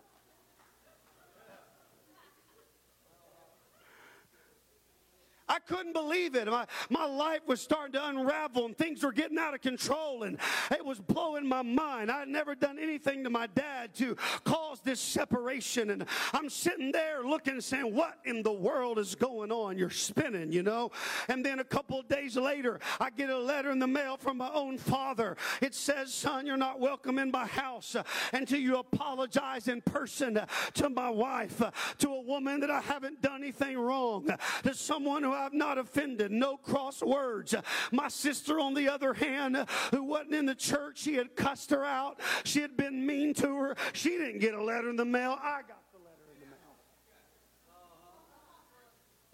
[5.67, 6.47] Couldn't believe it.
[6.47, 10.39] My, my life was starting to unravel and things were getting out of control and
[10.71, 12.11] it was blowing my mind.
[12.11, 15.91] I had never done anything to my dad to cause this separation.
[15.91, 19.79] And I'm sitting there looking saying, What in the world is going on?
[19.79, 20.91] You're spinning, you know?
[21.29, 24.39] And then a couple of days later, I get a letter in the mail from
[24.39, 25.37] my own father.
[25.61, 30.37] It says, Son, you're not welcome in my house uh, until you apologize in person
[30.37, 34.29] uh, to my wife, uh, to a woman that I haven't done anything wrong,
[34.63, 37.55] to someone who I've not offended, no cross words.
[37.93, 41.85] My sister, on the other hand, who wasn't in the church, she had cussed her
[41.85, 42.21] out.
[42.45, 43.77] She had been mean to her.
[43.93, 45.39] She didn't get a letter in the mail.
[45.41, 45.84] I got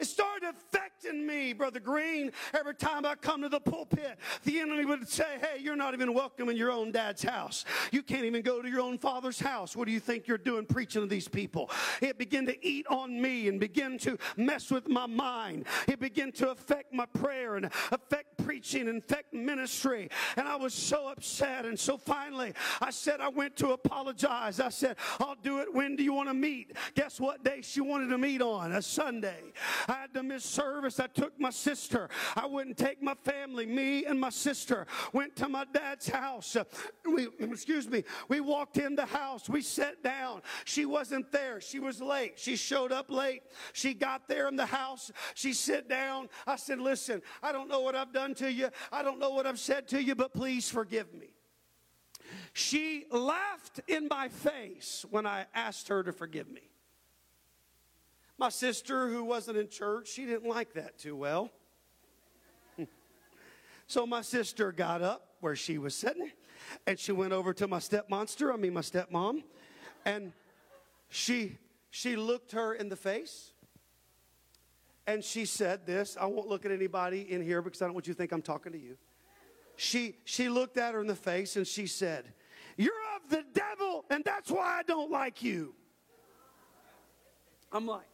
[0.01, 2.33] It started affecting me, Brother Green.
[2.59, 6.15] Every time I come to the pulpit, the enemy would say, Hey, you're not even
[6.15, 7.67] welcome in your own dad's house.
[7.93, 9.77] You can't even go to your own father's house.
[9.77, 11.71] What do you think you're doing preaching to these people?
[12.01, 15.67] It began to eat on me and begin to mess with my mind.
[15.87, 20.11] It began to affect my prayer and affect preaching affect ministry.
[20.37, 21.65] And I was so upset.
[21.67, 24.59] And so finally, I said, I went to apologize.
[24.59, 25.73] I said, I'll do it.
[25.73, 26.77] When do you want to meet?
[26.97, 28.73] Guess what day she wanted to meet on?
[28.73, 29.41] A Sunday.
[29.87, 30.99] I had to miss service.
[30.99, 32.09] I took my sister.
[32.35, 33.67] I wouldn't take my family.
[33.67, 36.57] Me and my sister went to my dad's house.
[37.05, 39.49] We, excuse me, we walked in the house.
[39.49, 40.43] We sat down.
[40.65, 41.61] She wasn't there.
[41.61, 42.33] She was late.
[42.37, 43.43] She showed up late.
[43.75, 45.13] She got there in the house.
[45.35, 46.29] She sat down.
[46.49, 48.68] I said, Listen, I don't know what I've done to you.
[48.90, 51.29] I don't know what I've said to you, but please forgive me.
[52.53, 56.62] She laughed in my face when I asked her to forgive me.
[58.38, 61.50] My sister, who wasn't in church, she didn't like that too well.
[63.87, 66.31] so my sister got up where she was sitting
[66.87, 69.42] and she went over to my stepmonster, I mean my stepmom,
[70.05, 70.33] and
[71.09, 71.59] she
[71.90, 73.53] she looked her in the face
[75.12, 76.16] and she said this.
[76.20, 78.42] I won't look at anybody in here because I don't want you to think I'm
[78.42, 78.96] talking to you.
[79.77, 82.33] She she looked at her in the face and she said,
[82.77, 85.75] "You're of the devil and that's why I don't like you."
[87.73, 88.07] I'm like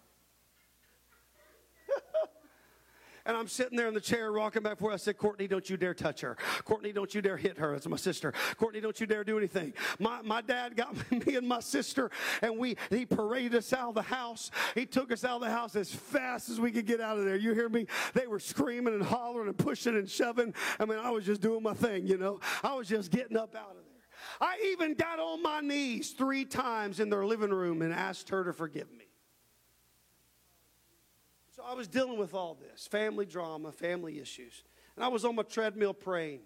[3.27, 4.95] And I'm sitting there in the chair rocking back and forth.
[4.95, 6.37] I said, Courtney, don't you dare touch her.
[6.65, 7.73] Courtney, don't you dare hit her.
[7.73, 8.33] That's my sister.
[8.57, 9.75] Courtney, don't you dare do anything.
[9.99, 10.95] My, my dad got
[11.27, 12.11] me and my sister,
[12.41, 14.51] and we he paraded us out of the house.
[14.75, 17.25] He took us out of the house as fast as we could get out of
[17.25, 17.37] there.
[17.37, 17.87] You hear me?
[18.15, 20.55] They were screaming and hollering and pushing and shoving.
[20.79, 22.41] I mean, I was just doing my thing, you know.
[22.63, 23.83] I was just getting up out of there.
[24.41, 28.45] I even got on my knees three times in their living room and asked her
[28.45, 29.06] to forgive me.
[31.57, 34.63] So I was dealing with all this family drama, family issues.
[34.95, 36.41] And I was on my treadmill praying.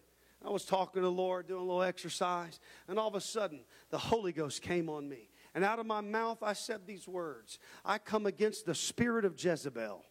[0.44, 2.61] I was talking to the Lord, doing a little exercise.
[2.87, 5.29] And all of a sudden, the Holy Ghost came on me.
[5.53, 9.42] And out of my mouth, I said these words I come against the spirit of
[9.42, 10.05] Jezebel.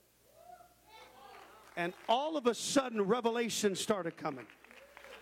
[1.78, 4.48] And all of a sudden, revelation started coming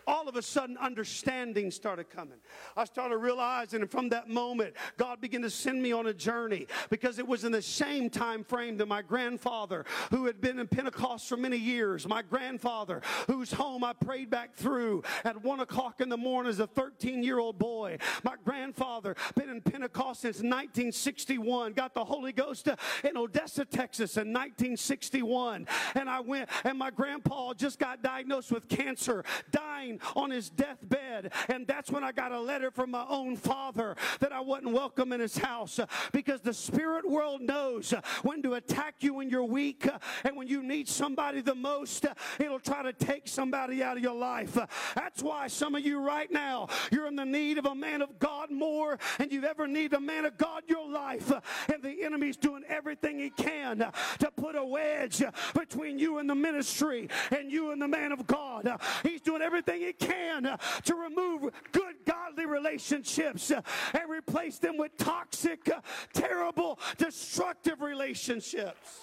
[0.07, 2.37] all of a sudden understanding started coming.
[2.75, 6.67] I started realizing, and from that moment, God began to send me on a journey
[6.89, 10.67] because it was in the same time frame that my grandfather, who had been in
[10.67, 15.99] Pentecost for many years, my grandfather, whose home I prayed back through at one o'clock
[15.99, 17.97] in the morning as a 13 year old boy.
[18.23, 24.15] My grandfather, been in Pentecost since 1961, got the Holy Ghost uh, in Odessa, Texas
[24.15, 25.67] in 1961.
[25.95, 31.33] And I went, and my grandpa just got diagnosed with cancer, dying on his deathbed.
[31.49, 35.13] And that's when I got a letter from my own father that I wasn't welcome
[35.13, 35.79] in his house
[36.11, 39.87] because the spirit world knows when to attack you when you're weak
[40.23, 42.05] and when you need somebody the most,
[42.39, 44.57] it'll try to take somebody out of your life.
[44.95, 48.19] That's why some of you right now, you're in the need of a man of
[48.19, 51.31] God more than you've ever needed a man of God your life.
[51.73, 53.79] And the enemy's doing everything he can
[54.19, 58.27] to put a wedge between you and the ministry and you and the man of
[58.27, 58.69] God.
[59.03, 65.69] He's doing everything he can to remove good, godly relationships and replace them with toxic,
[66.13, 69.01] terrible, destructive relationships.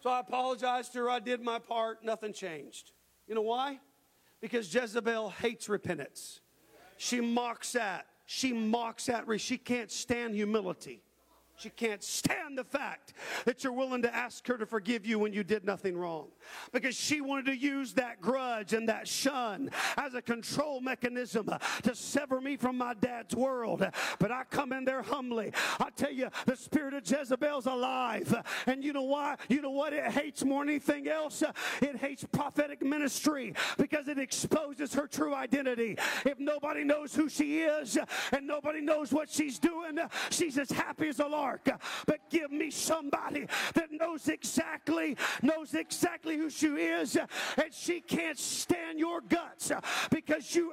[0.00, 1.10] So I apologized to her.
[1.10, 2.04] I did my part.
[2.04, 2.92] Nothing changed.
[3.26, 3.80] You know why?
[4.40, 6.40] Because Jezebel hates repentance.
[6.98, 8.06] She mocks that.
[8.26, 9.24] She mocks that.
[9.40, 11.03] She can't stand humility.
[11.56, 13.12] She can't stand the fact
[13.44, 16.28] that you're willing to ask her to forgive you when you did nothing wrong.
[16.72, 21.48] Because she wanted to use that grudge and that shun as a control mechanism
[21.84, 23.86] to sever me from my dad's world.
[24.18, 25.52] But I come in there humbly.
[25.78, 28.34] I tell you, the spirit of Jezebel's alive.
[28.66, 29.36] And you know why?
[29.48, 31.42] You know what it hates more than anything else?
[31.80, 35.98] It hates prophetic ministry because it exposes her true identity.
[36.26, 37.96] If nobody knows who she is
[38.32, 39.98] and nobody knows what she's doing,
[40.30, 41.43] she's as happy as a lark
[42.06, 48.38] but give me somebody that knows exactly, knows exactly who she is, and she can't
[48.38, 49.72] stand your guts
[50.10, 50.72] because you,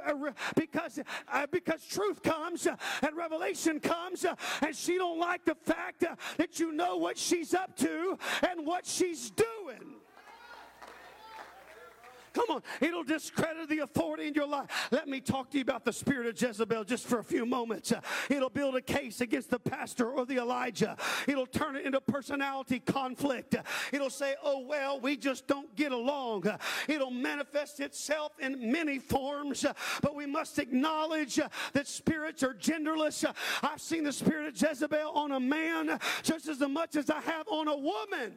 [0.55, 0.99] because,
[1.31, 4.25] uh, because truth comes and revelation comes,
[4.61, 6.05] and she don't like the fact
[6.37, 8.17] that you know what she's up to
[8.49, 10.00] and what she's doing.
[12.33, 14.87] Come on, it'll discredit the authority in your life.
[14.91, 17.91] Let me talk to you about the spirit of Jezebel just for a few moments.
[18.29, 20.95] It'll build a case against the pastor or the Elijah.
[21.27, 23.55] It'll turn it into personality conflict.
[23.91, 26.45] It'll say, oh, well, we just don't get along.
[26.87, 29.65] It'll manifest itself in many forms,
[30.01, 31.39] but we must acknowledge
[31.73, 33.25] that spirits are genderless.
[33.61, 37.47] I've seen the spirit of Jezebel on a man just as much as I have
[37.47, 38.33] on a woman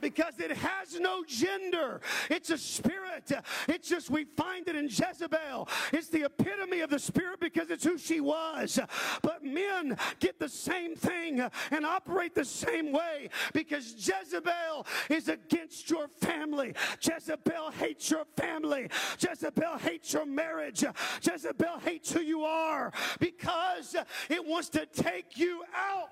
[0.00, 2.00] because it has no gender.
[2.30, 3.32] It's a spirit.
[3.68, 5.68] It's just, we find it in Jezebel.
[5.92, 8.78] It's the epitome of the spirit because it's who she was.
[9.22, 15.90] But men get the same thing and operate the same way because Jezebel is against
[15.90, 16.74] your family.
[17.00, 18.88] Jezebel hates your family.
[19.18, 20.84] Jezebel hates your marriage.
[21.22, 23.96] Jezebel hates who you are because
[24.28, 26.10] it wants to take you out.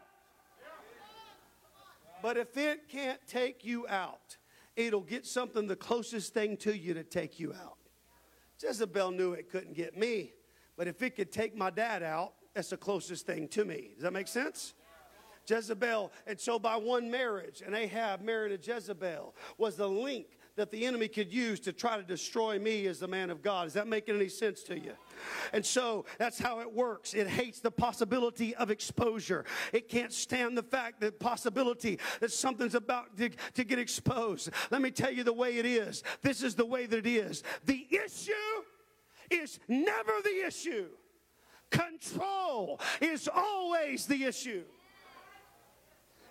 [2.27, 4.37] But if it can't take you out,
[4.75, 7.79] it'll get something the closest thing to you to take you out.
[8.61, 10.33] Jezebel knew it couldn't get me,
[10.77, 13.91] but if it could take my dad out, that's the closest thing to me.
[13.95, 14.75] Does that make sense?
[15.49, 20.27] Jezebel, and so by one marriage, and Ahab married a Jezebel, was the link
[20.57, 23.67] that the enemy could use to try to destroy me as the man of God.
[23.67, 24.93] Is that making any sense to you?
[25.53, 27.15] And so that's how it works.
[27.15, 29.45] It hates the possibility of exposure.
[29.73, 34.51] It can't stand the fact that possibility that something's about to, to get exposed.
[34.71, 36.03] Let me tell you the way it is.
[36.23, 37.43] This is the way that it is.
[37.67, 38.33] The issue
[39.31, 40.87] is never the issue.
[41.71, 44.63] Control is always the issue.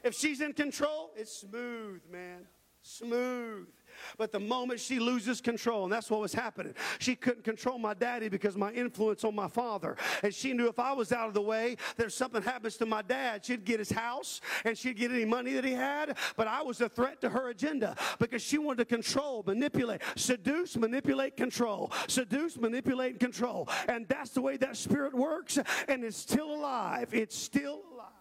[0.03, 2.47] If she's in control, it's smooth, man
[2.85, 3.67] Smooth.
[4.17, 7.93] But the moment she loses control, and that's what was happening, she couldn't control my
[7.93, 9.97] daddy because my influence on my father.
[10.23, 13.01] And she knew if I was out of the way, if something happens to my
[13.01, 16.17] dad, she'd get his house and she'd get any money that he had.
[16.35, 20.77] But I was a threat to her agenda because she wanted to control, manipulate, seduce,
[20.77, 21.91] manipulate, control.
[22.07, 23.69] Seduce, manipulate, and control.
[23.87, 25.57] And that's the way that spirit works.
[25.87, 27.13] And it's still alive.
[27.13, 28.11] It's still alive.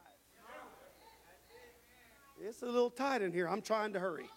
[2.41, 3.49] It's a little tight in here.
[3.49, 4.29] I'm trying to hurry.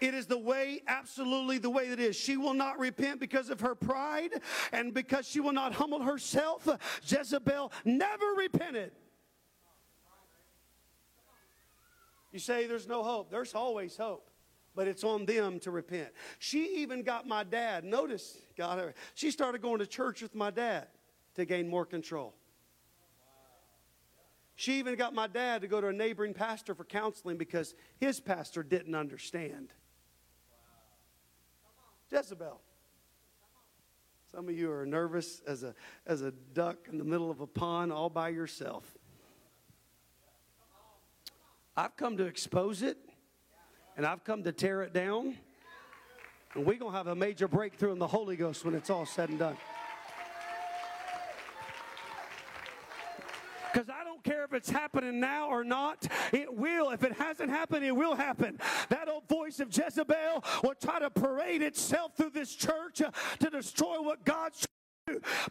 [0.00, 2.16] It is the way, absolutely the way that is.
[2.16, 4.30] She will not repent because of her pride
[4.72, 6.68] and because she will not humble herself.
[7.02, 8.92] Jezebel never repented.
[12.32, 13.30] You say there's no hope.
[13.30, 14.28] There's always hope,
[14.74, 16.10] but it's on them to repent.
[16.38, 17.82] She even got my dad.
[17.82, 18.94] Notice, her.
[19.14, 20.88] She started going to church with my dad
[21.36, 22.34] to gain more control.
[24.54, 28.20] She even got my dad to go to a neighboring pastor for counseling because his
[28.20, 29.72] pastor didn't understand.
[32.10, 32.60] Jezebel.
[34.30, 35.74] Some of you are nervous as a,
[36.06, 38.84] as a duck in the middle of a pond all by yourself.
[41.76, 42.96] I've come to expose it,
[43.96, 45.36] and I've come to tear it down.
[46.54, 49.06] And we're going to have a major breakthrough in the Holy Ghost when it's all
[49.06, 49.56] said and done.
[54.16, 56.90] Don't care if it's happening now or not, it will.
[56.90, 58.58] If it hasn't happened, it will happen.
[58.88, 63.10] That old voice of Jezebel will try to parade itself through this church uh,
[63.40, 64.66] to destroy what God's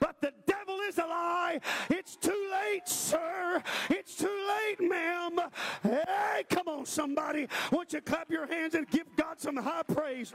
[0.02, 1.62] but the devil is a lie.
[1.90, 3.64] It's too late, sir.
[3.90, 5.40] It's too late, ma'am.
[5.82, 7.48] Hey, come on, somebody.
[7.72, 10.34] Won't you clap your hands and give God some high praise?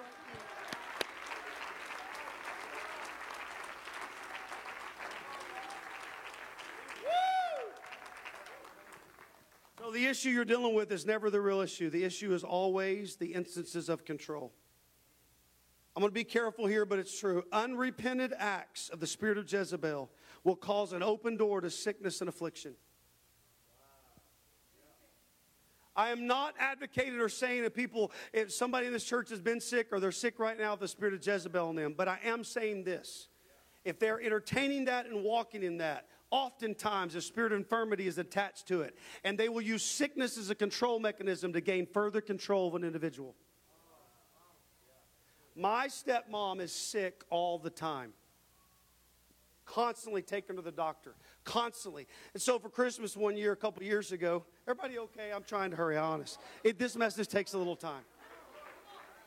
[9.83, 11.89] So the issue you're dealing with is never the real issue.
[11.89, 14.53] The issue is always the instances of control.
[15.97, 17.45] I'm going to be careful here, but it's true.
[17.51, 20.11] Unrepented acts of the spirit of Jezebel
[20.45, 22.75] will cause an open door to sickness and affliction.
[25.97, 29.61] I am not advocating or saying that people, if somebody in this church has been
[29.61, 32.45] sick or they're sick right now the spirit of Jezebel in them, but I am
[32.45, 33.29] saying this.
[33.85, 38.67] If they're entertaining that and walking in that, oftentimes a spirit of infirmity is attached
[38.69, 38.97] to it.
[39.25, 42.85] And they will use sickness as a control mechanism to gain further control of an
[42.85, 43.35] individual.
[45.57, 48.13] My stepmom is sick all the time.
[49.67, 51.15] Constantly taken to the doctor.
[51.45, 52.07] Constantly.
[52.35, 55.33] And so for Christmas one year, a couple years ago, everybody okay?
[55.33, 56.39] I'm trying to hurry, honest.
[56.65, 58.03] It, this message takes a little time.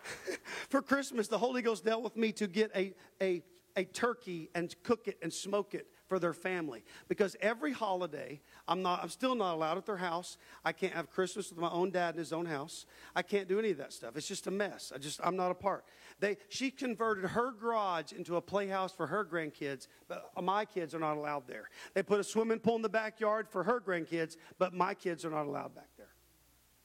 [0.70, 3.42] for Christmas, the Holy Ghost dealt with me to get a, a,
[3.78, 6.84] a turkey and cook it and smoke it for their family.
[7.08, 10.38] Because every holiday i'm not i'm still not allowed at their house.
[10.64, 12.86] I can't have christmas with my own dad in his own house.
[13.16, 14.16] I can't do any of that stuff.
[14.16, 14.92] It's just a mess.
[14.94, 15.86] I just i'm not a part.
[16.20, 21.00] They she converted her garage into a playhouse for her grandkids but my kids are
[21.00, 21.68] not allowed there.
[21.96, 25.32] They put a swimming pool in the backyard for her grandkids but my kids are
[25.32, 25.90] not allowed back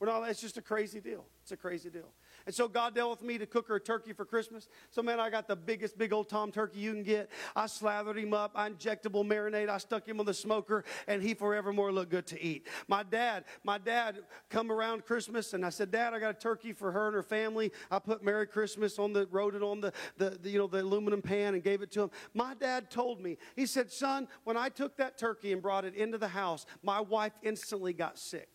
[0.01, 2.13] we're not it's just a crazy deal it's a crazy deal
[2.49, 4.69] and so God dealt with me to cook her a turkey for Christmas.
[4.91, 7.31] So, man, I got the biggest, big old Tom turkey you can get.
[7.55, 8.53] I slathered him up.
[8.55, 9.69] I injectable marinade.
[9.69, 12.67] I stuck him on the smoker, and he forevermore looked good to eat.
[12.89, 16.73] My dad, my dad come around Christmas, and I said, Dad, I got a turkey
[16.73, 17.71] for her and her family.
[17.91, 20.81] I put Merry Christmas on the, wrote it on the, the, the you know, the
[20.81, 22.11] aluminum pan and gave it to him.
[22.33, 25.95] My dad told me, he said, Son, when I took that turkey and brought it
[25.95, 28.49] into the house, my wife instantly got sick.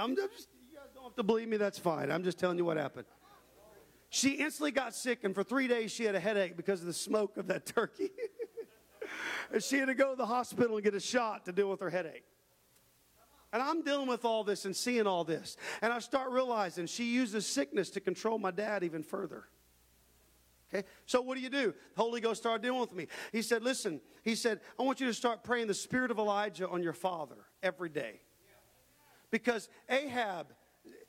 [0.00, 0.48] I'm just,
[0.94, 2.10] don't have to believe me, that's fine.
[2.10, 3.06] I'm just telling you what happened.
[4.08, 6.92] She instantly got sick, and for three days she had a headache because of the
[6.92, 8.10] smoke of that turkey.
[9.52, 11.80] and she had to go to the hospital and get a shot to deal with
[11.80, 12.24] her headache.
[13.52, 15.56] And I'm dealing with all this and seeing all this.
[15.82, 19.44] And I start realizing she uses sickness to control my dad even further.
[20.72, 21.74] Okay, so what do you do?
[21.96, 23.08] The Holy Ghost started dealing with me.
[23.32, 26.68] He said, Listen, he said, I want you to start praying the spirit of Elijah
[26.68, 28.20] on your father every day.
[29.30, 30.48] Because Ahab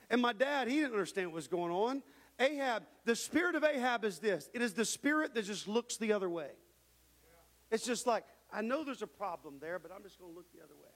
[0.10, 2.04] and my dad, he didn't understand what was going on.
[2.40, 6.14] Ahab, the spirit of Ahab is this it is the spirit that just looks the
[6.14, 6.50] other way.
[7.70, 10.52] It's just like, I know there's a problem there, but I'm just going to look
[10.52, 10.90] the other way.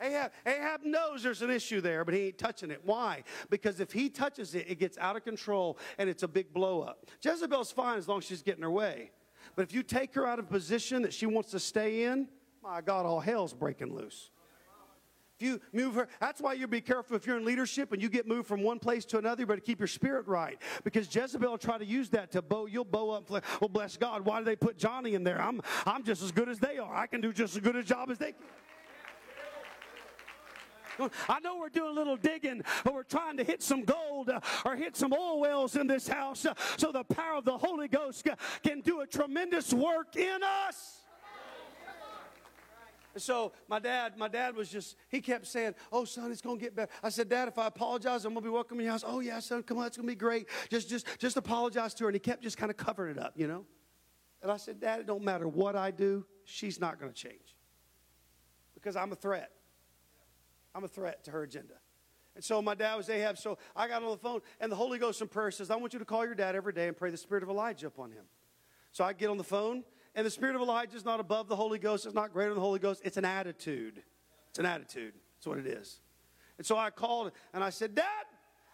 [0.00, 2.80] Ahab, Ahab knows there's an issue there, but he ain't touching it.
[2.84, 3.24] Why?
[3.50, 6.82] Because if he touches it, it gets out of control and it's a big blow
[6.82, 7.06] up.
[7.20, 9.10] Jezebel's fine as long as she's getting her way.
[9.56, 12.28] But if you take her out of position that she wants to stay in,
[12.62, 14.30] my God, all hell's breaking loose.
[15.38, 18.08] If you move her, that's why you be careful if you're in leadership and you
[18.08, 20.60] get moved from one place to another, you better keep your spirit right.
[20.82, 23.30] Because Jezebel will try to use that to bow, you'll bow up.
[23.30, 25.40] Well, bless God, why do they put Johnny in there?
[25.40, 26.92] I'm, I'm just as good as they are.
[26.92, 28.42] I can do just as good a job as they can.
[31.28, 34.40] I know we're doing a little digging, but we're trying to hit some gold uh,
[34.64, 37.86] or hit some oil wells in this house uh, so the power of the Holy
[37.86, 38.26] Ghost
[38.64, 41.04] can do a tremendous work in us.
[43.18, 46.74] So my dad, my dad was just, he kept saying, Oh, son, it's gonna get
[46.74, 46.90] better.
[47.02, 49.04] I said, Dad, if I apologize, I'm gonna be welcome in your house.
[49.06, 50.48] Oh, yeah, son, come on, it's gonna be great.
[50.70, 52.08] Just just just apologize to her.
[52.08, 53.64] And he kept just kind of covering it up, you know?
[54.42, 57.56] And I said, Dad, it don't matter what I do, she's not gonna change.
[58.74, 59.50] Because I'm a threat.
[60.74, 61.74] I'm a threat to her agenda.
[62.36, 63.36] And so my dad was Ahab.
[63.36, 65.92] So I got on the phone, and the Holy Ghost in prayer says, I want
[65.92, 68.24] you to call your dad every day and pray the spirit of Elijah upon him.
[68.92, 69.82] So I get on the phone,
[70.14, 72.56] and the spirit of Elijah is not above the Holy Ghost, it's not greater than
[72.56, 74.02] the Holy Ghost, it's an attitude.
[74.50, 75.14] It's an attitude.
[75.36, 76.00] That's what it is.
[76.56, 78.24] And so I called and I said, Dad,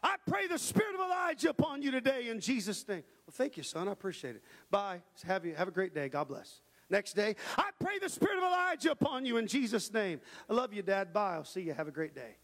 [0.03, 3.03] I pray the spirit of Elijah upon you today in Jesus' name.
[3.26, 3.89] Well, thank you, son.
[3.89, 4.43] I appreciate it.
[4.70, 5.01] Bye.
[5.26, 6.09] Have, you, have a great day.
[6.09, 6.61] God bless.
[6.91, 10.20] Next day, I pray the spirit of Elijah upon you in Jesus' name.
[10.49, 11.12] I love you, Dad.
[11.12, 11.35] Bye.
[11.35, 11.72] I'll see you.
[11.72, 12.37] Have a great day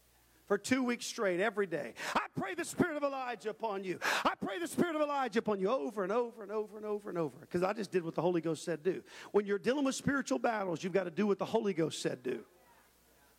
[0.51, 1.93] for two weeks straight, every day.
[2.13, 3.99] I pray the spirit of Elijah upon you.
[4.25, 7.07] I pray the spirit of Elijah upon you over and over and over and over
[7.07, 7.37] and over.
[7.39, 9.01] Because I just did what the Holy Ghost said do.
[9.31, 12.21] When you're dealing with spiritual battles, you've got to do what the Holy Ghost said
[12.21, 12.43] do.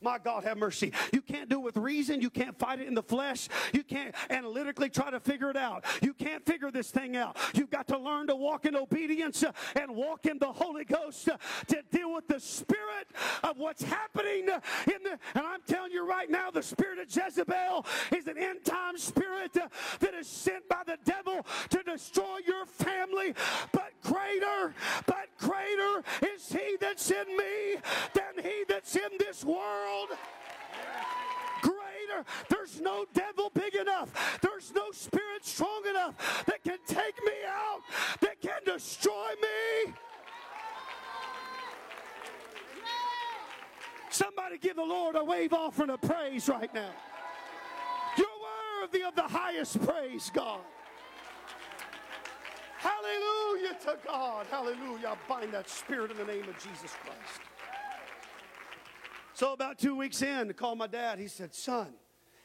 [0.02, 0.92] My God, have mercy.
[1.12, 2.20] You can't do it with reason.
[2.20, 3.48] You can't fight it in the flesh.
[3.72, 5.84] You can't analytically try to figure it out.
[6.02, 7.36] You can't figure this thing out.
[7.54, 11.28] You've got to learn to walk in obedience uh, and walk in the Holy Ghost
[11.28, 11.36] uh,
[11.68, 13.08] to deal with the spirit
[13.44, 15.18] of what's happening uh, in the.
[15.34, 17.86] And I'm telling you right now, the spirit of Jezebel
[18.16, 23.34] is an end time spirit that is sent by the devil to destroy your family.
[23.70, 24.74] But greater,
[25.06, 26.02] but greater
[26.34, 27.76] is he that's in me
[28.14, 30.18] than he that's in this world world.
[31.60, 32.24] Greater.
[32.48, 34.38] There's no devil big enough.
[34.40, 37.80] There's no spirit strong enough that can take me out,
[38.20, 39.92] that can destroy me.
[44.10, 46.90] Somebody give the Lord a wave offering of praise right now.
[48.16, 48.26] You're
[48.82, 50.60] worthy of the highest praise, God.
[52.76, 54.46] Hallelujah to God.
[54.50, 55.08] Hallelujah.
[55.08, 57.51] I bind that spirit in the name of Jesus Christ.
[59.42, 61.88] So about two weeks in, to call my dad, he said, son,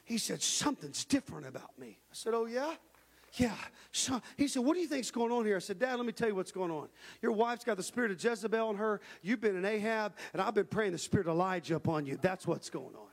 [0.04, 1.96] he said, something's different about me.
[2.10, 2.74] I said, oh, yeah?
[3.34, 3.54] Yeah.
[3.92, 4.20] Son.
[4.36, 5.54] He said, what do you think's going on here?
[5.54, 6.88] I said, Dad, let me tell you what's going on.
[7.22, 9.00] Your wife's got the spirit of Jezebel in her.
[9.22, 12.18] You've been an Ahab, and I've been praying the spirit of Elijah upon you.
[12.20, 13.06] That's what's going on.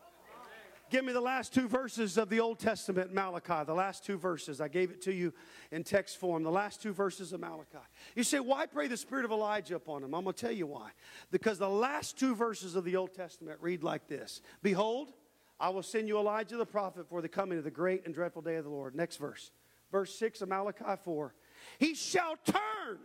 [0.96, 3.66] Give me the last two verses of the Old Testament, Malachi.
[3.66, 4.62] The last two verses.
[4.62, 5.34] I gave it to you
[5.70, 6.42] in text form.
[6.42, 7.84] The last two verses of Malachi.
[8.16, 10.14] You say, why pray the spirit of Elijah upon him?
[10.14, 10.92] I'm going to tell you why.
[11.32, 15.12] Because the last two verses of the Old Testament read like this Behold,
[15.60, 18.42] I will send you Elijah the prophet for the coming of the great and dreadful
[18.42, 18.96] day of the Lord.
[18.96, 19.52] Next verse.
[19.92, 21.36] Verse 6 of Malachi 4.
[21.78, 23.00] He shall turn.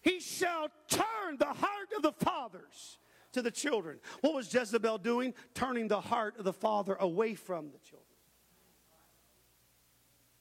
[0.00, 2.96] He shall turn the heart of the fathers
[3.34, 3.98] to the children.
[4.22, 5.34] What was Jezebel doing?
[5.54, 8.03] Turning the heart of the father away from the children.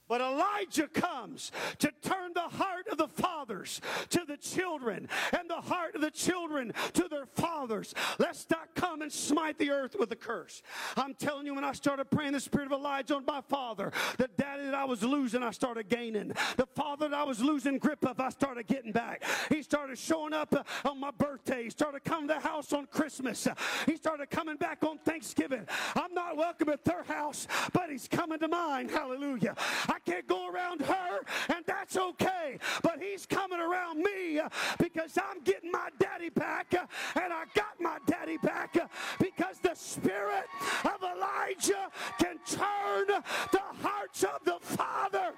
[0.07, 5.61] But Elijah comes to turn the heart of the fathers to the children and the
[5.61, 7.93] heart of the children to their fathers.
[8.19, 10.61] Let's not come and smite the earth with a curse.
[10.97, 14.29] I'm telling you, when I started praying the spirit of Elijah on my father, the
[14.37, 16.33] daddy that I was losing, I started gaining.
[16.57, 19.23] The father that I was losing grip of, I started getting back.
[19.49, 21.63] He started showing up uh, on my birthday.
[21.63, 23.47] He started coming to the house on Christmas.
[23.85, 25.65] He started coming back on Thanksgiving.
[25.95, 28.89] I'm not welcome at their house, but he's coming to mine.
[28.89, 29.55] Hallelujah.
[29.93, 31.19] I can't go around her,
[31.49, 32.57] and that's okay.
[32.81, 36.85] But he's coming around me uh, because I'm getting my daddy back, uh,
[37.21, 38.87] and I got my daddy back uh,
[39.19, 40.45] because the spirit
[40.83, 41.89] of Elijah
[42.19, 45.33] can turn the hearts of the father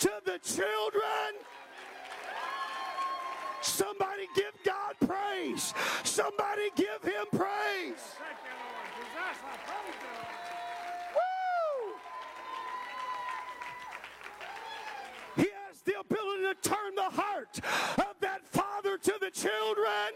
[0.00, 1.44] to the children.
[3.62, 5.72] Somebody give God praise.
[6.02, 8.16] Somebody give him praise.
[15.84, 17.60] The ability to turn the heart
[17.98, 20.14] of that father to the children.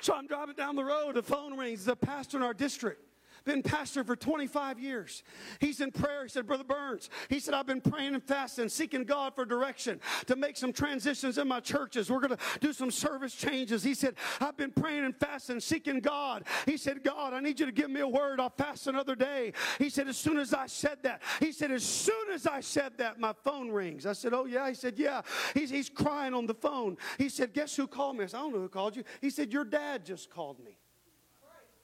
[0.00, 3.09] So I'm driving down the road, the phone rings, the pastor in our district
[3.44, 5.22] been pastor for 25 years.
[5.58, 6.24] He's in prayer.
[6.24, 10.00] He said, Brother Burns, he said, I've been praying and fasting, seeking God for direction
[10.26, 12.10] to make some transitions in my churches.
[12.10, 13.82] We're going to do some service changes.
[13.82, 16.44] He said, I've been praying and fasting, seeking God.
[16.66, 18.40] He said, God, I need you to give me a word.
[18.40, 19.52] I'll fast another day.
[19.78, 22.98] He said, as soon as I said that, he said, as soon as I said
[22.98, 24.06] that, my phone rings.
[24.06, 24.68] I said, oh, yeah.
[24.68, 25.22] He said, yeah.
[25.54, 26.96] He's, he's crying on the phone.
[27.18, 28.24] He said, guess who called me?
[28.24, 29.04] I said, I don't know who called you.
[29.20, 30.76] He said, your dad just called me.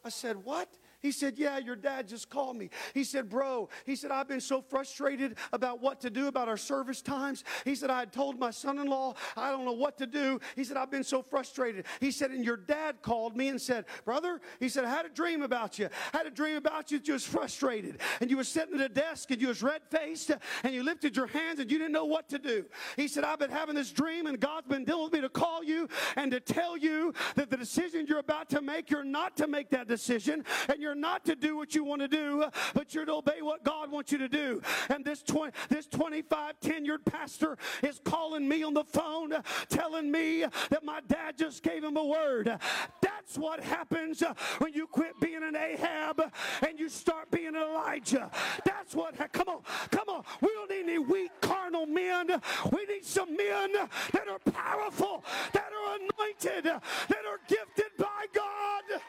[0.04, 0.68] I said, what?
[1.06, 2.68] He said, Yeah, your dad just called me.
[2.92, 6.56] He said, Bro, he said, I've been so frustrated about what to do about our
[6.56, 7.44] service times.
[7.64, 10.40] He said, I had told my son in law, I don't know what to do.
[10.56, 11.86] He said, I've been so frustrated.
[12.00, 15.08] He said, And your dad called me and said, Brother, he said, I had a
[15.08, 15.88] dream about you.
[16.12, 18.00] I had a dream about you that you was frustrated.
[18.20, 20.32] And you were sitting at a desk and you was red faced
[20.64, 22.64] and you lifted your hands and you didn't know what to do.
[22.96, 25.62] He said, I've been having this dream and God's been dealing with me to call
[25.62, 29.46] you and to tell you that the decision you're about to make, you're not to
[29.46, 32.44] make that decision and you're not to do what you want to do,
[32.74, 34.62] but you're to obey what God wants you to do.
[34.88, 39.32] And this 20, this 25 tenured pastor is calling me on the phone
[39.68, 42.58] telling me that my dad just gave him a word.
[43.00, 44.22] That's what happens
[44.58, 46.32] when you quit being an Ahab
[46.66, 48.30] and you start being an Elijah.
[48.64, 50.24] That's what, come on, come on.
[50.40, 52.28] We don't need any weak carnal men.
[52.72, 59.00] We need some men that are powerful, that are anointed, that are gifted by God.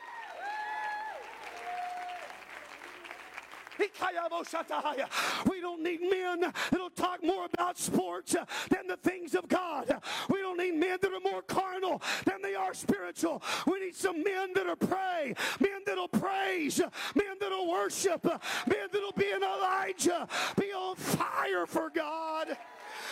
[5.49, 8.36] We don't need men that'll talk more about sports
[8.69, 10.01] than the things of God.
[10.30, 13.41] We don't need men that are more carnal than they are spiritual.
[13.65, 16.80] We need some men that'll pray, men that'll praise,
[17.15, 20.28] men that'll worship, men that'll be an Elijah,
[20.59, 22.57] be on fire for God.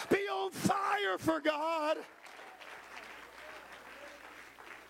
[0.09, 1.97] Be on fire for God.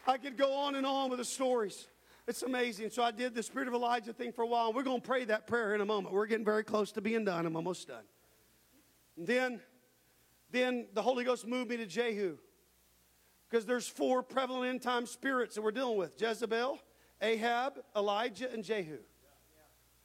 [0.08, 1.88] I could go on and on with the stories.
[2.28, 2.90] It's amazing.
[2.90, 4.74] So I did the Spirit of Elijah thing for a while.
[4.74, 6.14] We're going to pray that prayer in a moment.
[6.14, 7.46] We're getting very close to being done.
[7.46, 8.04] I'm almost done.
[9.16, 9.62] And then,
[10.50, 12.38] then the Holy Ghost moved me to Jehu.
[13.48, 16.80] Because there's four prevalent end time spirits that we're dealing with Jezebel,
[17.22, 18.98] Ahab, Elijah, and Jehu.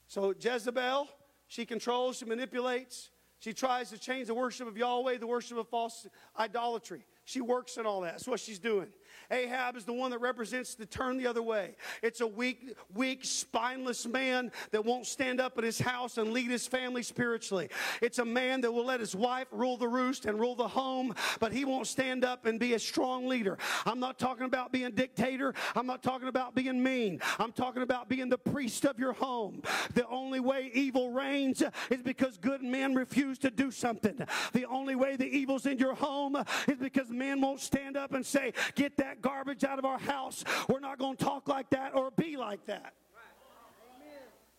[0.07, 1.09] So Jezebel,
[1.49, 5.69] she controls, she manipulates, she tries to change the worship of Yahweh, the worship of
[5.69, 6.07] false
[6.39, 7.07] idolatry.
[7.25, 8.13] She works in all that.
[8.13, 8.89] That's what she's doing.
[9.31, 11.77] Ahab is the one that represents the turn the other way.
[12.03, 16.51] It's a weak, weak, spineless man that won't stand up at his house and lead
[16.51, 17.69] his family spiritually.
[18.03, 21.15] It's a man that will let his wife rule the roost and rule the home,
[21.39, 23.59] but he won't stand up and be a strong leader.
[23.87, 25.55] I'm not talking about being dictator.
[25.75, 27.21] I'm not talking about being mean.
[27.39, 29.63] I'm talking about being the priest of your home.
[29.95, 34.21] The only way evil reigns is because good men refuse to do something.
[34.53, 38.25] The only way the evil's in your home is because men won't stand up and
[38.25, 40.45] say, Get that garbage out of our house.
[40.69, 42.95] We're not going to talk like that or be like that.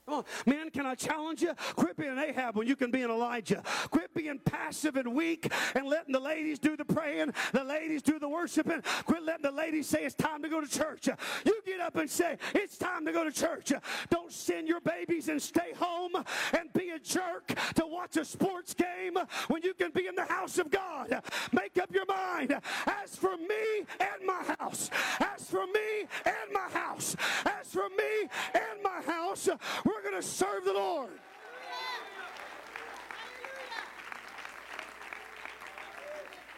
[0.08, 0.24] Oh, On.
[0.46, 1.54] Men, can I challenge you?
[1.76, 3.62] Quit being Ahab when you can be an Elijah.
[3.90, 8.20] Quit being passive and weak and letting the ladies do the praying, the ladies do
[8.20, 8.82] the worshiping.
[9.06, 11.08] Quit letting the ladies say it's time to go to church.
[11.46, 13.72] You get up and say it's time to go to church.
[14.10, 18.74] Don't send your babies and stay home and be a jerk to watch a sports
[18.74, 21.22] game when you can be in the house of God.
[21.52, 22.60] Make up your mind.
[23.04, 24.90] As for me and my house,
[25.20, 29.50] as for me and my house, as for me and my house,
[29.92, 31.12] we're going to serve the Lord.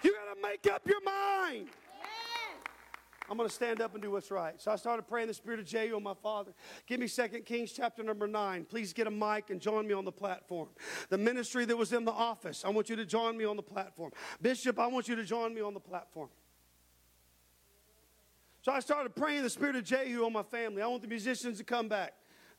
[0.03, 1.69] You got to make up your mind.
[3.29, 4.61] I'm going to stand up and do what's right.
[4.61, 6.51] So I started praying the spirit of Jehu on my father.
[6.85, 8.65] Give me 2 Kings chapter number 9.
[8.65, 10.67] Please get a mic and join me on the platform.
[11.09, 13.63] The ministry that was in the office, I want you to join me on the
[13.63, 14.11] platform.
[14.41, 16.29] Bishop, I want you to join me on the platform.
[18.61, 20.81] So I started praying the spirit of Jehu on my family.
[20.81, 22.13] I want the musicians to come back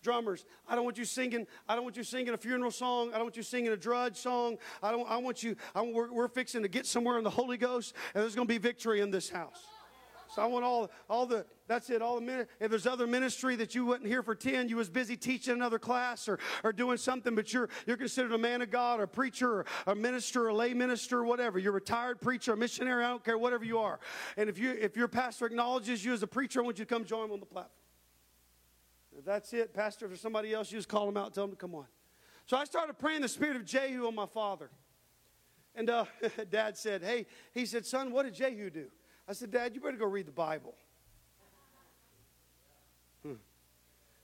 [0.04, 0.44] drummers.
[0.68, 1.48] I don't want you singing.
[1.68, 3.08] I don't want you singing a funeral song.
[3.08, 4.58] I don't want you singing a drudge song.
[4.82, 5.10] I don't.
[5.10, 5.56] I want you.
[5.74, 8.54] I, we're, we're fixing to get somewhere in the Holy Ghost, and there's going to
[8.54, 9.64] be victory in this house.
[10.34, 12.50] So I want all, all the, that's it, all the minute.
[12.58, 15.78] If there's other ministry that you wasn't here for 10, you was busy teaching another
[15.78, 19.08] class or, or doing something, but you're, you're considered a man of God, or a
[19.08, 21.60] preacher, or a minister, or a lay minister, whatever.
[21.60, 24.00] You're a retired preacher, a missionary, I don't care, whatever you are.
[24.36, 26.92] And if, you, if your pastor acknowledges you as a preacher, I want you to
[26.92, 27.83] come join on the platform.
[29.18, 31.56] If that's it, Pastor, for somebody else, you just call them out tell them to
[31.56, 31.86] come on.
[32.46, 34.70] So I started praying the spirit of Jehu on my father.
[35.74, 36.04] And uh,
[36.50, 38.86] dad said, Hey, he said, Son, what did Jehu do?
[39.28, 40.74] I said, Dad, you better go read the Bible.
[43.22, 43.34] Hmm.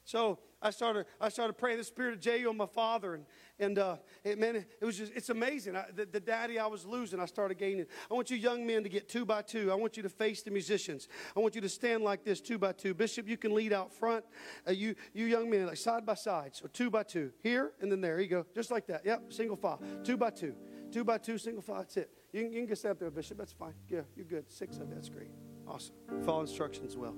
[0.04, 3.24] So I started, I started praying the spirit of Jehu on my father, and,
[3.60, 5.76] and uh, it, man, it was just, it's amazing.
[5.76, 7.86] I, the, the, daddy I was losing, I started gaining.
[8.10, 9.70] I want you young men to get two by two.
[9.70, 11.08] I want you to face the musicians.
[11.36, 12.94] I want you to stand like this, two by two.
[12.94, 14.24] Bishop, you can lead out front.
[14.66, 16.56] Uh, you, you young men, like side by side.
[16.56, 17.32] So two by two.
[17.42, 18.16] Here and then there.
[18.16, 18.46] Here you go.
[18.54, 19.04] Just like that.
[19.04, 19.80] Yep, single file.
[20.02, 20.54] Two by two.
[20.90, 21.78] Two by two, single file.
[21.78, 22.10] That's it.
[22.32, 23.38] You can, you can get set up there, Bishop.
[23.38, 23.74] That's fine.
[23.88, 24.50] Yeah, you're good.
[24.50, 25.30] Six of that's great.
[25.68, 25.94] Awesome.
[26.24, 27.14] Follow instructions well.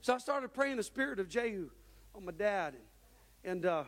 [0.00, 1.68] So I started praying the spirit of Jehu
[2.14, 2.74] on my dad
[3.44, 3.84] and, and uh,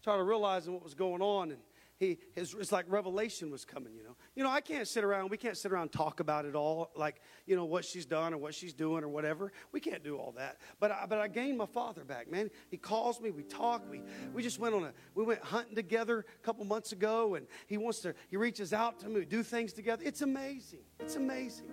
[0.00, 1.52] started realizing what was going on.
[1.52, 1.60] And
[2.00, 3.94] he his it's like revelation was coming.
[3.94, 5.30] You know, you know I can't sit around.
[5.30, 8.38] We can't sit around talk about it all, like you know what she's done or
[8.38, 9.52] what she's doing or whatever.
[9.70, 10.56] We can't do all that.
[10.80, 12.50] But I, but I gained my father back, man.
[12.70, 13.30] He calls me.
[13.30, 13.82] We talk.
[13.90, 14.00] We
[14.32, 17.76] we just went on a we went hunting together a couple months ago, and he
[17.76, 19.20] wants to he reaches out to me.
[19.20, 20.02] We do things together.
[20.04, 20.80] It's amazing.
[20.98, 21.66] It's amazing.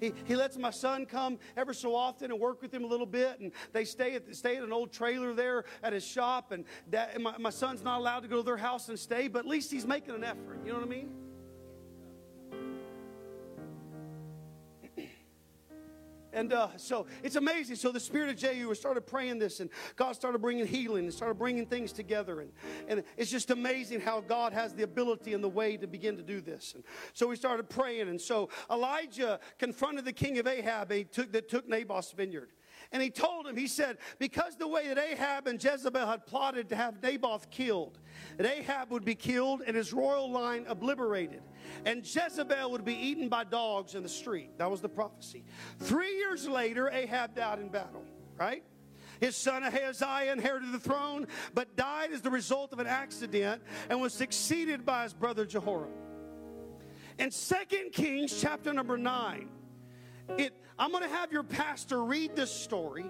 [0.00, 3.06] He, he lets my son come ever so often and work with him a little
[3.06, 3.40] bit.
[3.40, 6.52] And they stay at, stay at an old trailer there at his shop.
[6.52, 9.40] And, and my, my son's not allowed to go to their house and stay, but
[9.40, 10.58] at least he's making an effort.
[10.64, 11.23] You know what I mean?
[16.34, 17.76] And uh, so it's amazing.
[17.76, 21.38] So the spirit of Jehu started praying this, and God started bringing healing and started
[21.38, 22.40] bringing things together.
[22.40, 22.50] And,
[22.88, 26.22] and it's just amazing how God has the ability and the way to begin to
[26.22, 26.74] do this.
[26.74, 28.08] And so we started praying.
[28.08, 32.50] And so Elijah confronted the king of Ahab he took, that took Naboth's vineyard.
[32.94, 36.68] And he told him, he said, because the way that Ahab and Jezebel had plotted
[36.68, 37.98] to have Naboth killed,
[38.36, 41.42] that Ahab would be killed and his royal line obliterated,
[41.84, 44.56] and Jezebel would be eaten by dogs in the street.
[44.58, 45.44] That was the prophecy.
[45.80, 48.04] Three years later, Ahab died in battle,
[48.38, 48.62] right?
[49.18, 54.00] His son Ahaziah inherited the throne, but died as the result of an accident and
[54.00, 55.90] was succeeded by his brother Jehoram.
[57.18, 57.54] In 2
[57.92, 59.48] Kings chapter number 9,
[60.38, 63.04] it, I'm going to have your pastor read this story.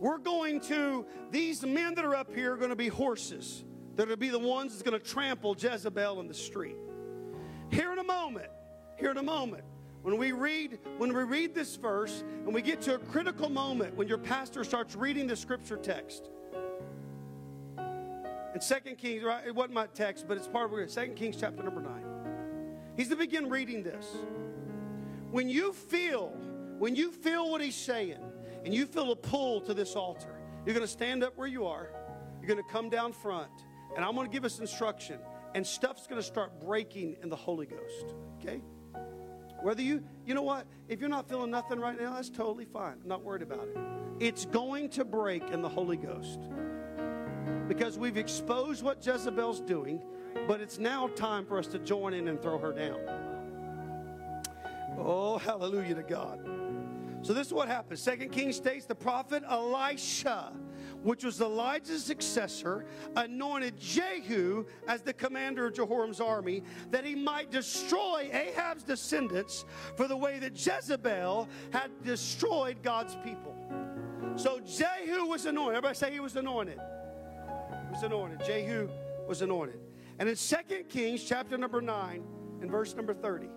[0.00, 3.64] We're going to, these men that are up here are going to be horses.
[3.94, 6.76] They're going to be the ones that's going to trample Jezebel in the street.
[7.70, 8.48] Here in a moment,
[8.98, 9.64] here in a moment,
[10.04, 13.96] when we read when we read this verse and we get to a critical moment
[13.96, 16.28] when your pastor starts reading the scripture text
[18.54, 21.62] in Second kings right it wasn't my text but it's part of Second kings chapter
[21.62, 21.90] number 9
[22.98, 24.06] he's to begin reading this
[25.30, 26.36] when you feel
[26.78, 28.18] when you feel what he's saying
[28.64, 31.66] and you feel a pull to this altar, you're going to stand up where you
[31.66, 31.90] are.
[32.40, 33.50] You're going to come down front.
[33.96, 35.18] And I'm going to give us instruction.
[35.54, 38.14] And stuff's going to start breaking in the Holy Ghost.
[38.40, 38.60] Okay?
[39.62, 40.66] Whether you, you know what?
[40.88, 42.96] If you're not feeling nothing right now, that's totally fine.
[43.02, 43.78] I'm not worried about it.
[44.20, 46.40] It's going to break in the Holy Ghost.
[47.68, 50.02] Because we've exposed what Jezebel's doing,
[50.46, 52.98] but it's now time for us to join in and throw her down.
[54.98, 56.40] Oh, hallelujah to God.
[57.24, 57.98] So this is what happened.
[57.98, 60.52] Second Kings states the prophet Elisha,
[61.02, 62.84] which was Elijah's successor,
[63.16, 69.64] anointed Jehu as the commander of Jehoram's army, that he might destroy Ahab's descendants
[69.96, 73.56] for the way that Jezebel had destroyed God's people.
[74.36, 75.76] So Jehu was anointed.
[75.76, 76.78] Everybody say he was anointed.
[76.78, 78.44] He was anointed.
[78.44, 78.90] Jehu
[79.26, 79.80] was anointed.
[80.18, 82.22] And in Second Kings chapter number 9
[82.60, 83.48] and verse number 30.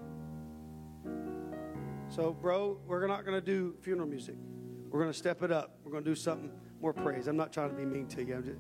[2.10, 4.36] So, bro, we're not going to do funeral music.
[4.90, 5.78] We're going to step it up.
[5.84, 6.52] We're going to do something
[6.82, 7.28] more praise.
[7.28, 8.42] I'm not trying to be mean to you.
[8.46, 8.60] Just,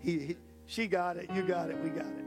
[0.00, 0.36] he, he,
[0.66, 1.30] she got it.
[1.34, 1.78] You got it.
[1.82, 2.24] We got it.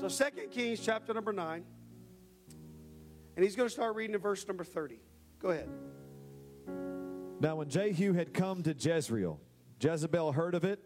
[0.00, 1.64] So, Second Kings chapter number 9.
[3.36, 4.98] And he's going to start reading in verse number 30.
[5.38, 5.68] Go ahead.
[7.40, 9.38] Now, when Jehu had come to Jezreel,
[9.80, 10.84] Jezebel heard of it,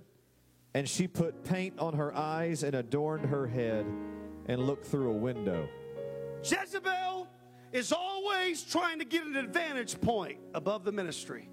[0.74, 3.86] and she put paint on her eyes and adorned her head
[4.46, 5.66] and looked through a window.
[6.42, 7.28] Jezebel
[7.72, 11.48] is always trying to get an advantage point above the ministry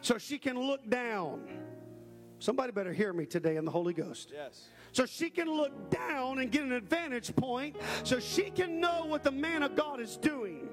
[0.00, 1.48] so she can look down.
[2.38, 4.30] Somebody better hear me today in the Holy Ghost.
[4.34, 4.68] Yes.
[4.92, 9.22] So she can look down and get an advantage point so she can know what
[9.22, 10.68] the man of God is doing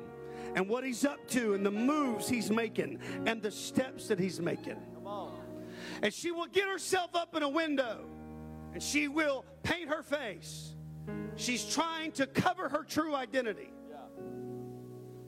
[0.55, 4.39] and what he's up to and the moves he's making and the steps that he's
[4.39, 4.77] making.
[4.95, 5.39] Come on.
[6.01, 8.05] And she will get herself up in a window
[8.73, 10.73] and she will paint her face
[11.35, 13.71] She's trying to cover her true identity.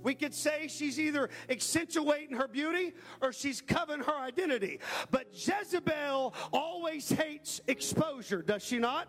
[0.03, 4.79] We could say she's either accentuating her beauty or she's covering her identity.
[5.11, 9.07] But Jezebel always hates exposure, does she not?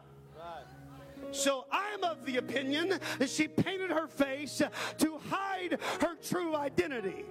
[1.33, 4.63] So I'm of the opinion that she painted her face
[4.99, 7.25] to hide her true identity.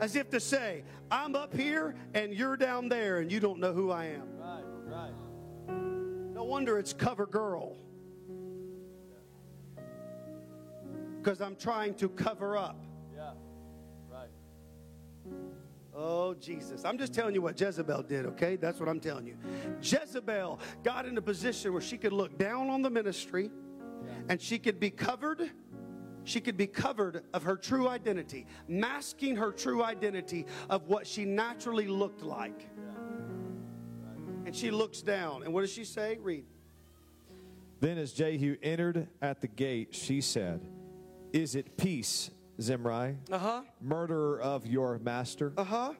[0.00, 3.74] As if to say, I'm up here and you're down there and you don't know
[3.74, 4.22] who I am.
[4.38, 5.12] Right, right.
[6.34, 7.76] No wonder it's cover girl.
[11.22, 12.84] Because I'm trying to cover up.
[13.14, 13.30] Yeah,
[14.10, 14.28] right.
[15.94, 16.84] Oh, Jesus.
[16.84, 18.56] I'm just telling you what Jezebel did, okay?
[18.56, 19.36] That's what I'm telling you.
[19.80, 23.50] Jezebel got in a position where she could look down on the ministry
[24.28, 25.50] and she could be covered.
[26.24, 31.24] She could be covered of her true identity, masking her true identity of what she
[31.24, 32.68] naturally looked like.
[34.44, 35.44] And she looks down.
[35.44, 36.18] And what does she say?
[36.20, 36.46] Read.
[37.80, 40.60] Then, as Jehu entered at the gate, she said,
[41.32, 42.30] is it peace,
[42.60, 43.16] Zimri?
[43.30, 43.62] Uh huh.
[43.80, 45.52] Murderer of your master?
[45.56, 45.92] Uh huh.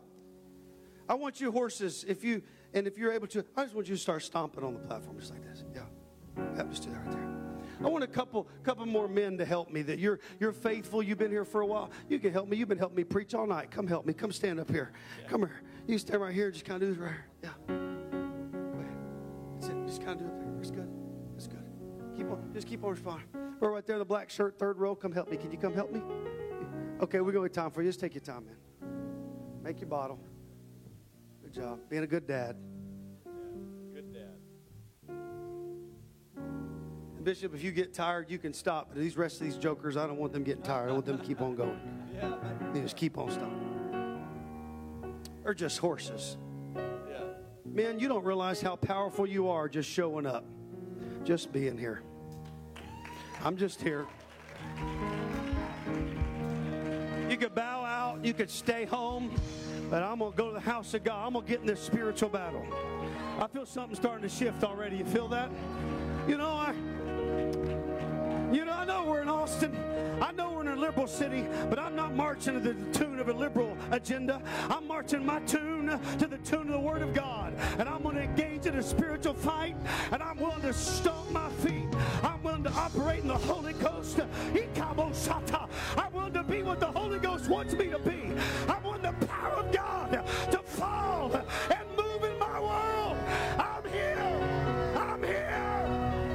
[1.08, 3.96] I want you horses, if you, and if you're able to, I just want you
[3.96, 5.64] to start stomping on the platform just like this.
[5.74, 5.82] Yeah.
[6.56, 7.28] Yep, just do that right there.
[7.84, 9.82] I want a couple, couple more men to help me.
[9.82, 11.02] That you're, you're faithful.
[11.02, 11.90] You've been here for a while.
[12.08, 12.56] You can help me.
[12.56, 13.70] You've been helping me preach all night.
[13.70, 14.12] Come help me.
[14.12, 14.92] Come stand up here.
[15.28, 15.62] Come here.
[15.88, 16.50] You stand right here.
[16.50, 17.26] Just kind of do this right here.
[17.42, 17.48] Yeah.
[17.66, 18.96] Go ahead.
[19.56, 19.86] That's it.
[19.86, 20.52] Just kind of do it there.
[20.56, 20.88] That's good.
[21.34, 21.64] That's good.
[22.16, 22.50] Keep on.
[22.54, 23.41] Just keep on responding.
[23.62, 24.00] We're right there.
[24.00, 24.96] The black shirt, third row.
[24.96, 25.36] Come help me.
[25.36, 26.02] Can you come help me?
[27.00, 27.88] Okay, we're going to time for you.
[27.88, 28.56] Just take your time, man.
[29.62, 30.18] Make your bottle.
[31.44, 31.78] Good job.
[31.88, 32.56] Being a good dad.
[33.94, 35.14] Good dad.
[37.22, 38.88] Bishop, if you get tired, you can stop.
[38.88, 40.90] But these rest of these jokers, I don't want them getting tired.
[40.90, 41.78] I want them to keep on going.
[42.12, 42.34] Yeah.
[42.74, 44.26] They just keep on stopping.
[45.44, 46.36] Or just horses.
[46.76, 47.20] Yeah.
[47.64, 50.44] Man, you don't realize how powerful you are just showing up,
[51.24, 52.02] just being here.
[53.44, 54.06] I'm just here.
[57.28, 59.34] You could bow out, you could stay home,
[59.90, 61.26] but I'm going to go to the house of God.
[61.26, 62.64] I'm going to get in this spiritual battle.
[63.40, 64.98] I feel something starting to shift already.
[64.98, 65.50] You feel that?
[66.28, 66.72] You know, I.
[68.52, 69.76] You know, I know we're in Austin.
[70.20, 73.28] I know we're in a liberal city, but I'm not marching to the tune of
[73.28, 74.40] a liberal agenda.
[74.68, 75.81] I'm marching my tune
[76.18, 77.54] to the tune of the Word of God.
[77.78, 79.76] And I'm going to engage in a spiritual fight,
[80.10, 81.88] and I'm willing to stomp my feet.
[82.22, 84.20] I'm willing to operate in the Holy Ghost.
[85.96, 88.32] I'm willing to be what the Holy Ghost wants me to be.
[88.68, 93.16] I want the power of God to fall and move in my world.
[93.58, 94.16] I'm here.
[94.96, 95.86] I'm here.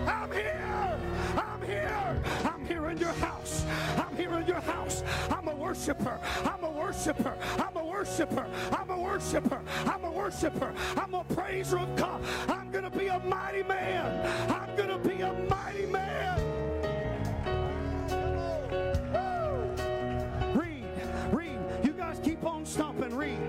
[0.07, 0.99] I'm here.
[1.35, 2.23] I'm here.
[2.43, 3.65] I'm here in your house.
[3.97, 5.03] I'm here in your house.
[5.29, 6.19] I'm a worshiper.
[6.43, 7.35] I'm a worshiper.
[7.57, 7.66] I'm
[7.97, 8.45] worshiper.
[8.71, 9.61] I'm a worshiper.
[9.85, 10.73] I'm a worshiper.
[10.95, 12.21] I'm a praiser of God.
[12.47, 14.51] I'm going to be a mighty man.
[14.51, 16.39] I'm going to be a mighty man.
[20.55, 20.85] Read.
[21.31, 21.59] Read.
[21.83, 23.15] You guys keep on stomping.
[23.15, 23.39] Read.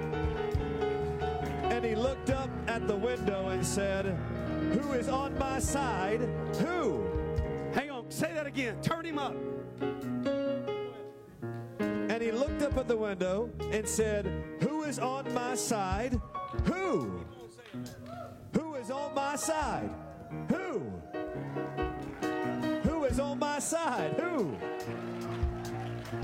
[1.64, 4.06] And he looked up at the window and said,
[4.72, 6.20] Who is on my side?
[6.60, 7.04] Who?
[7.74, 8.10] Hang on.
[8.10, 8.80] Say that again.
[8.80, 9.36] Turn him up.
[12.08, 14.26] And he looked up at the window and said,
[14.60, 16.18] Who is on my side?
[16.64, 17.20] Who?
[18.54, 19.90] Who is on my side?
[20.48, 20.90] Who?
[22.82, 24.14] Who is on my side?
[24.18, 24.56] Who?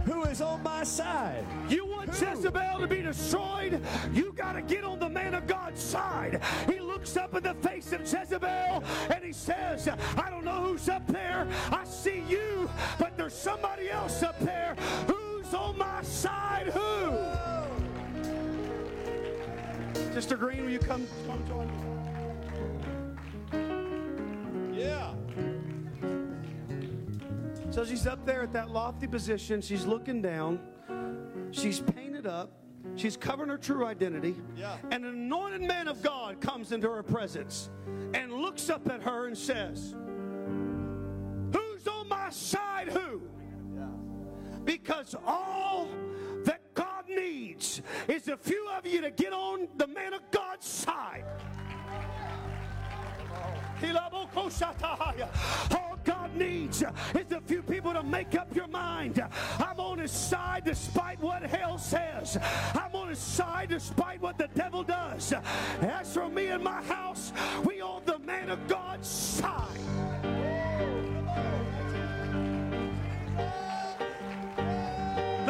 [0.06, 1.44] Who is on my side?
[1.68, 2.26] You want Who?
[2.26, 3.80] Jezebel to be destroyed?
[4.12, 6.40] You got to get on the man of God's side.
[6.66, 10.88] He looks up in the face of Jezebel and he says, I don't know who's
[10.88, 11.46] up there.
[11.70, 14.76] I see you, but there's somebody else up there.
[15.54, 16.66] On my side?
[16.68, 17.16] Who?
[20.12, 21.66] Sister Green, will you come, come join
[24.72, 24.80] me?
[24.82, 25.14] Yeah.
[27.70, 29.60] So she's up there at that lofty position.
[29.60, 30.60] She's looking down.
[31.50, 32.50] She's painted up.
[32.96, 34.36] She's covering her true identity.
[34.56, 34.76] Yeah.
[34.90, 37.70] And an anointed man of God comes into her presence
[38.14, 39.94] and looks up at her and says,
[41.52, 42.88] Who's on my side?
[42.88, 43.22] Who?
[44.64, 45.88] Because all
[46.44, 50.66] that God needs is a few of you to get on the man of God's
[50.66, 51.24] side.
[55.70, 59.22] All God needs is a few people to make up your mind.
[59.58, 62.38] I'm on his side despite what hell says.
[62.74, 65.32] I'm on his side despite what the devil does.
[65.80, 67.32] As for me and my house,
[67.64, 70.23] we on the man of God's side.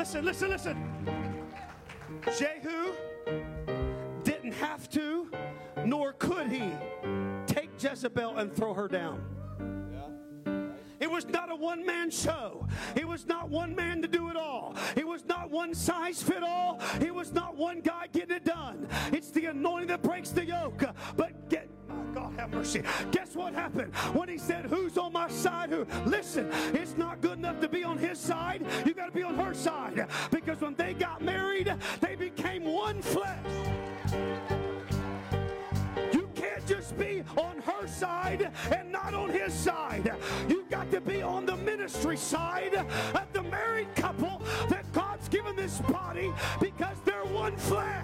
[0.05, 0.77] Listen, listen, listen.
[2.37, 2.93] Jehu
[4.23, 5.31] didn't have to,
[5.87, 6.73] nor could he,
[7.47, 9.25] take Jezebel and throw her down.
[11.01, 12.69] It was not a one man show.
[12.95, 14.77] It was not one man to do it all.
[14.95, 16.83] It was not one size fit all.
[17.01, 18.87] It was not one guy getting it done.
[19.11, 20.85] It's the anointing that breaks the yoke.
[21.17, 21.44] But
[22.37, 22.83] have mercy.
[23.11, 25.71] Guess what happened when he said, Who's on my side?
[25.71, 25.87] Who?
[26.07, 28.65] Listen, it's not good enough to be on his side.
[28.85, 30.07] You got to be on her side.
[30.31, 33.39] Because when they got married, they became one flesh.
[36.13, 40.15] You can't just be on her side and not on his side.
[40.49, 45.57] You've got to be on the ministry side of the married couple that God's given
[45.57, 48.04] this body because they're one flesh.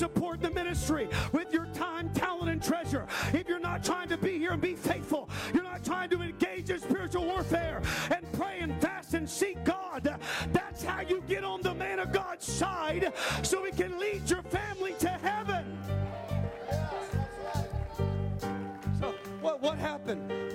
[0.00, 4.38] Supporting the ministry with your time, talent, and treasure, if you're not trying to be
[4.38, 8.80] here and be faithful, you're not trying to engage in spiritual warfare and pray and
[8.80, 10.18] fast and seek God,
[10.54, 14.42] that's how you get on the man of God's side so he can lead your
[14.44, 14.89] family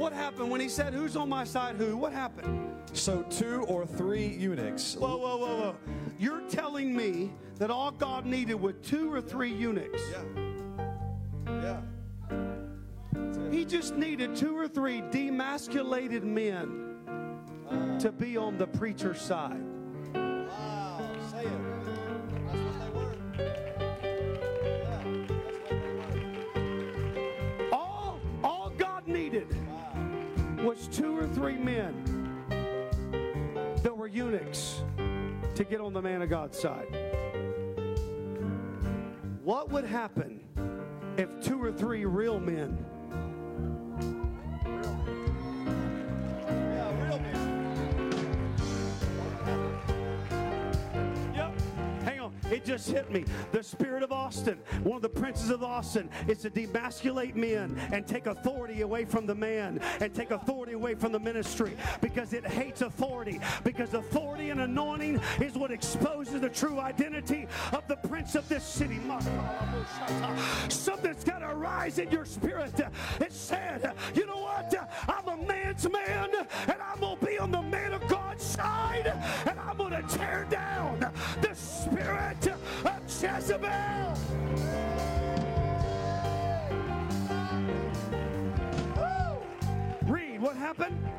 [0.06, 1.78] What happened when he said, Who's on my side?
[1.78, 1.98] Who?
[1.98, 2.76] What happened?
[2.94, 4.94] So two or three eunuchs.
[4.94, 5.76] Whoa, whoa, whoa, whoa.
[6.20, 10.04] You're telling me that all God needed were two or three eunuchs.
[11.50, 11.82] Yeah.
[12.30, 13.50] Yeah.
[13.50, 19.64] He just needed two or three demasculated men to be on the preacher's side.
[30.76, 31.94] Was two or three men
[33.82, 34.82] that were eunuchs
[35.56, 36.88] to get on the man of God's side.
[39.44, 40.42] What would happen
[41.18, 42.86] if two or three real men
[52.52, 53.26] It just hit me.
[53.52, 58.06] The spirit of Austin, one of the princes of Austin, is to demasculate men and
[58.08, 62.46] take authority away from the man and take authority away from the ministry because it
[62.46, 63.40] hates authority.
[63.64, 68.64] Because authority and anointing is what exposes the true identity of the prince of this
[68.64, 69.00] city.
[70.70, 72.80] Something's got to rise in your spirit.
[73.20, 74.74] It said, you know what?
[75.08, 76.30] I'm a man's man
[76.68, 79.14] and I'm going to be on the man of God's side
[79.46, 81.05] and I'm going to tear down
[82.06, 82.48] spirit
[82.86, 84.14] of Jezebel.
[88.96, 90.12] Woo!
[90.12, 91.10] Read what happened.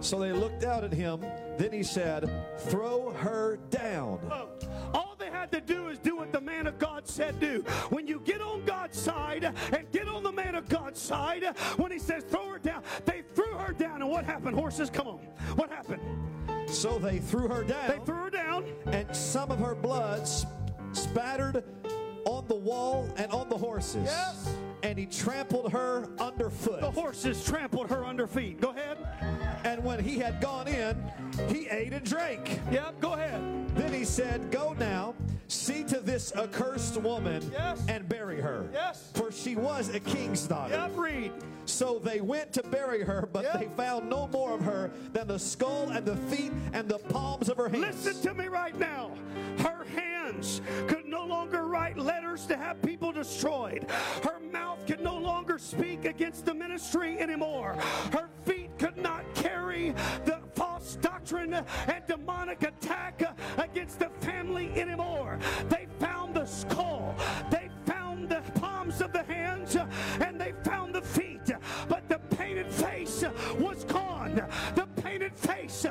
[0.00, 1.20] So they looked out at him.
[1.56, 4.20] Then he said, Throw her down.
[4.30, 4.48] Oh,
[4.94, 7.64] All they had to do is do what the man of God said do.
[7.90, 11.44] When you get on God's side and get on the man of God's side,
[11.76, 14.02] when he says throw her down, they threw her down.
[14.02, 14.56] And what happened?
[14.56, 15.18] Horses, come on.
[15.56, 16.00] What happened?
[16.70, 17.88] So they threw her down.
[17.88, 18.64] They threw her down.
[18.86, 20.28] and some of her blood
[20.92, 21.64] spattered
[22.28, 24.04] on the wall and on the horses.
[24.04, 24.54] Yes.
[24.82, 26.80] And he trampled her underfoot.
[26.80, 28.60] The horses trampled her under feet.
[28.60, 28.98] Go ahead.
[29.64, 30.96] And when he had gone in,
[31.48, 32.60] he ate and drank.
[32.70, 33.40] Yep, go ahead.
[33.74, 35.14] Then he said, Go now,
[35.48, 37.82] see to this accursed woman Yes.
[37.88, 38.68] and bury her.
[38.72, 39.10] Yes.
[39.14, 40.74] For she was a king's daughter.
[40.74, 41.32] Yep, read.
[41.64, 43.58] So they went to bury her, but Yep.
[43.60, 47.48] they found no more of her than the skull and the feet and the palms
[47.48, 48.04] of her hands.
[48.06, 49.10] Listen to me right now.
[49.58, 50.17] Her hands
[50.86, 53.86] could no longer write letters to have people destroyed.
[54.22, 57.76] Her mouth could no longer speak against the ministry anymore.
[58.12, 63.22] Her feet could not carry the false doctrine and demonic attack
[63.56, 65.38] against the family anymore.
[65.68, 67.14] They found the skull.
[67.50, 69.76] They found the palms of the hands
[70.20, 71.50] and they found the feet.
[71.88, 73.24] But the painted face
[73.58, 74.42] was gone.
[74.74, 75.86] The painted face,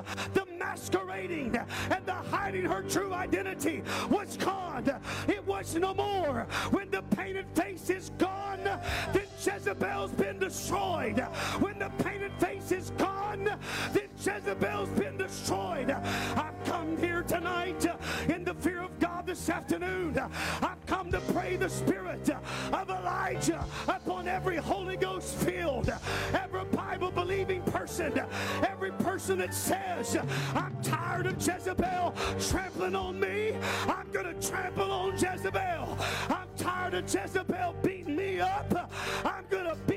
[1.90, 4.90] and the hiding her true identity was gone.
[5.28, 6.48] It was no more.
[6.72, 11.20] When the painted face is gone, then Jezebel's been destroyed.
[11.60, 13.46] When the painted face is gone,
[13.94, 15.90] then Jezebel's been destroyed.
[15.90, 17.86] I've come here tonight
[18.28, 20.20] in the fear of God this afternoon.
[20.62, 22.30] I've come to pray the spirit
[22.74, 25.94] of Elijah upon every Holy Ghost filled,
[26.34, 28.22] every Bible believing person,
[28.68, 30.18] every person that says,
[30.54, 33.54] I'm tired of Jezebel trampling on me.
[33.88, 35.98] I'm going to trample on Jezebel.
[36.30, 38.92] I'm tired of Jezebel beating me up.
[39.24, 39.97] I'm going to beat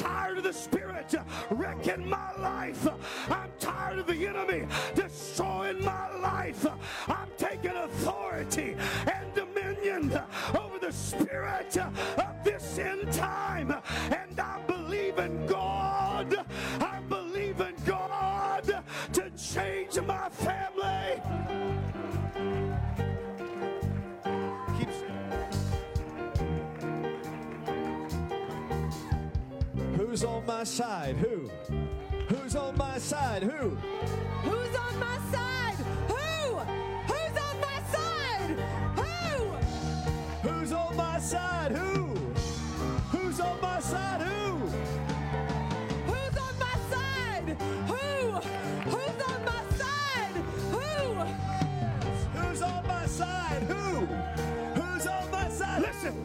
[0.00, 1.14] tired of the spirit
[1.50, 2.88] wrecking my life.
[3.28, 6.66] I'm tired of the enemy destroying my life.
[7.06, 8.76] I'm taking authority
[9.12, 10.18] and dominion
[10.54, 11.76] over the spirit
[30.60, 31.16] my side?
[31.16, 31.50] Who?
[32.28, 33.42] Who's on my side?
[33.42, 33.70] Who?
[33.70, 35.76] Who's on my side?
[36.06, 36.58] Who?
[37.08, 38.58] Who's on my side?
[38.94, 39.54] Who?
[40.46, 41.72] Who's on my side?
[41.72, 42.14] Who?
[43.10, 44.20] Who's on my side?
[44.20, 44.58] Who?
[46.12, 47.56] Who's on my side?
[47.88, 48.32] Who?
[48.90, 50.36] Who's on my side?
[50.74, 50.80] Who?
[52.38, 53.62] Who's on my side?
[53.62, 54.04] Who?
[54.78, 55.80] Who's on my side?
[55.80, 56.22] Listen,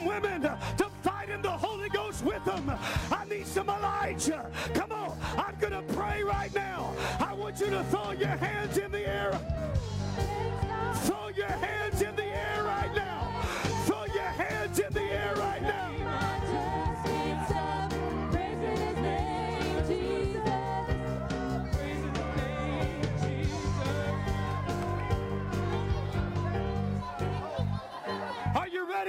[0.00, 2.70] some women to fight in the Holy Ghost with them.
[3.10, 4.50] I need some Elijah.
[4.74, 6.94] Come on, I'm going to pray right now.
[7.18, 9.38] I want you to throw your hands in the air.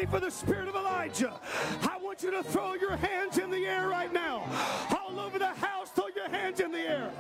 [0.02, 1.40] Ready for the spirit of Elijah?
[1.84, 4.44] I want you to throw your hands in the air right now.
[5.00, 7.12] All over the house, throw your hands in the air.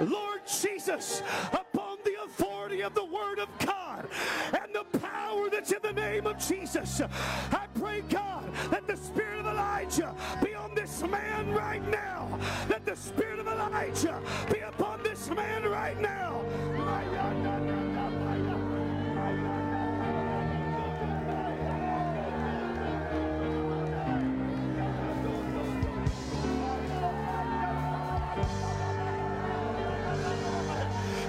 [0.00, 1.22] Lord Jesus,
[1.52, 4.06] upon the authority of the Word of God
[4.52, 7.00] and the power that's in the name of Jesus,
[7.50, 10.51] I pray, God, that the Spirit of Elijah be
[11.02, 12.38] this man right now.
[12.68, 16.42] That the Spirit of Elijah be upon this man right now.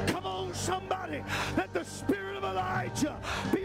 [0.07, 1.23] Come on, somebody.
[1.57, 3.17] Let the spirit of Elijah
[3.53, 3.62] be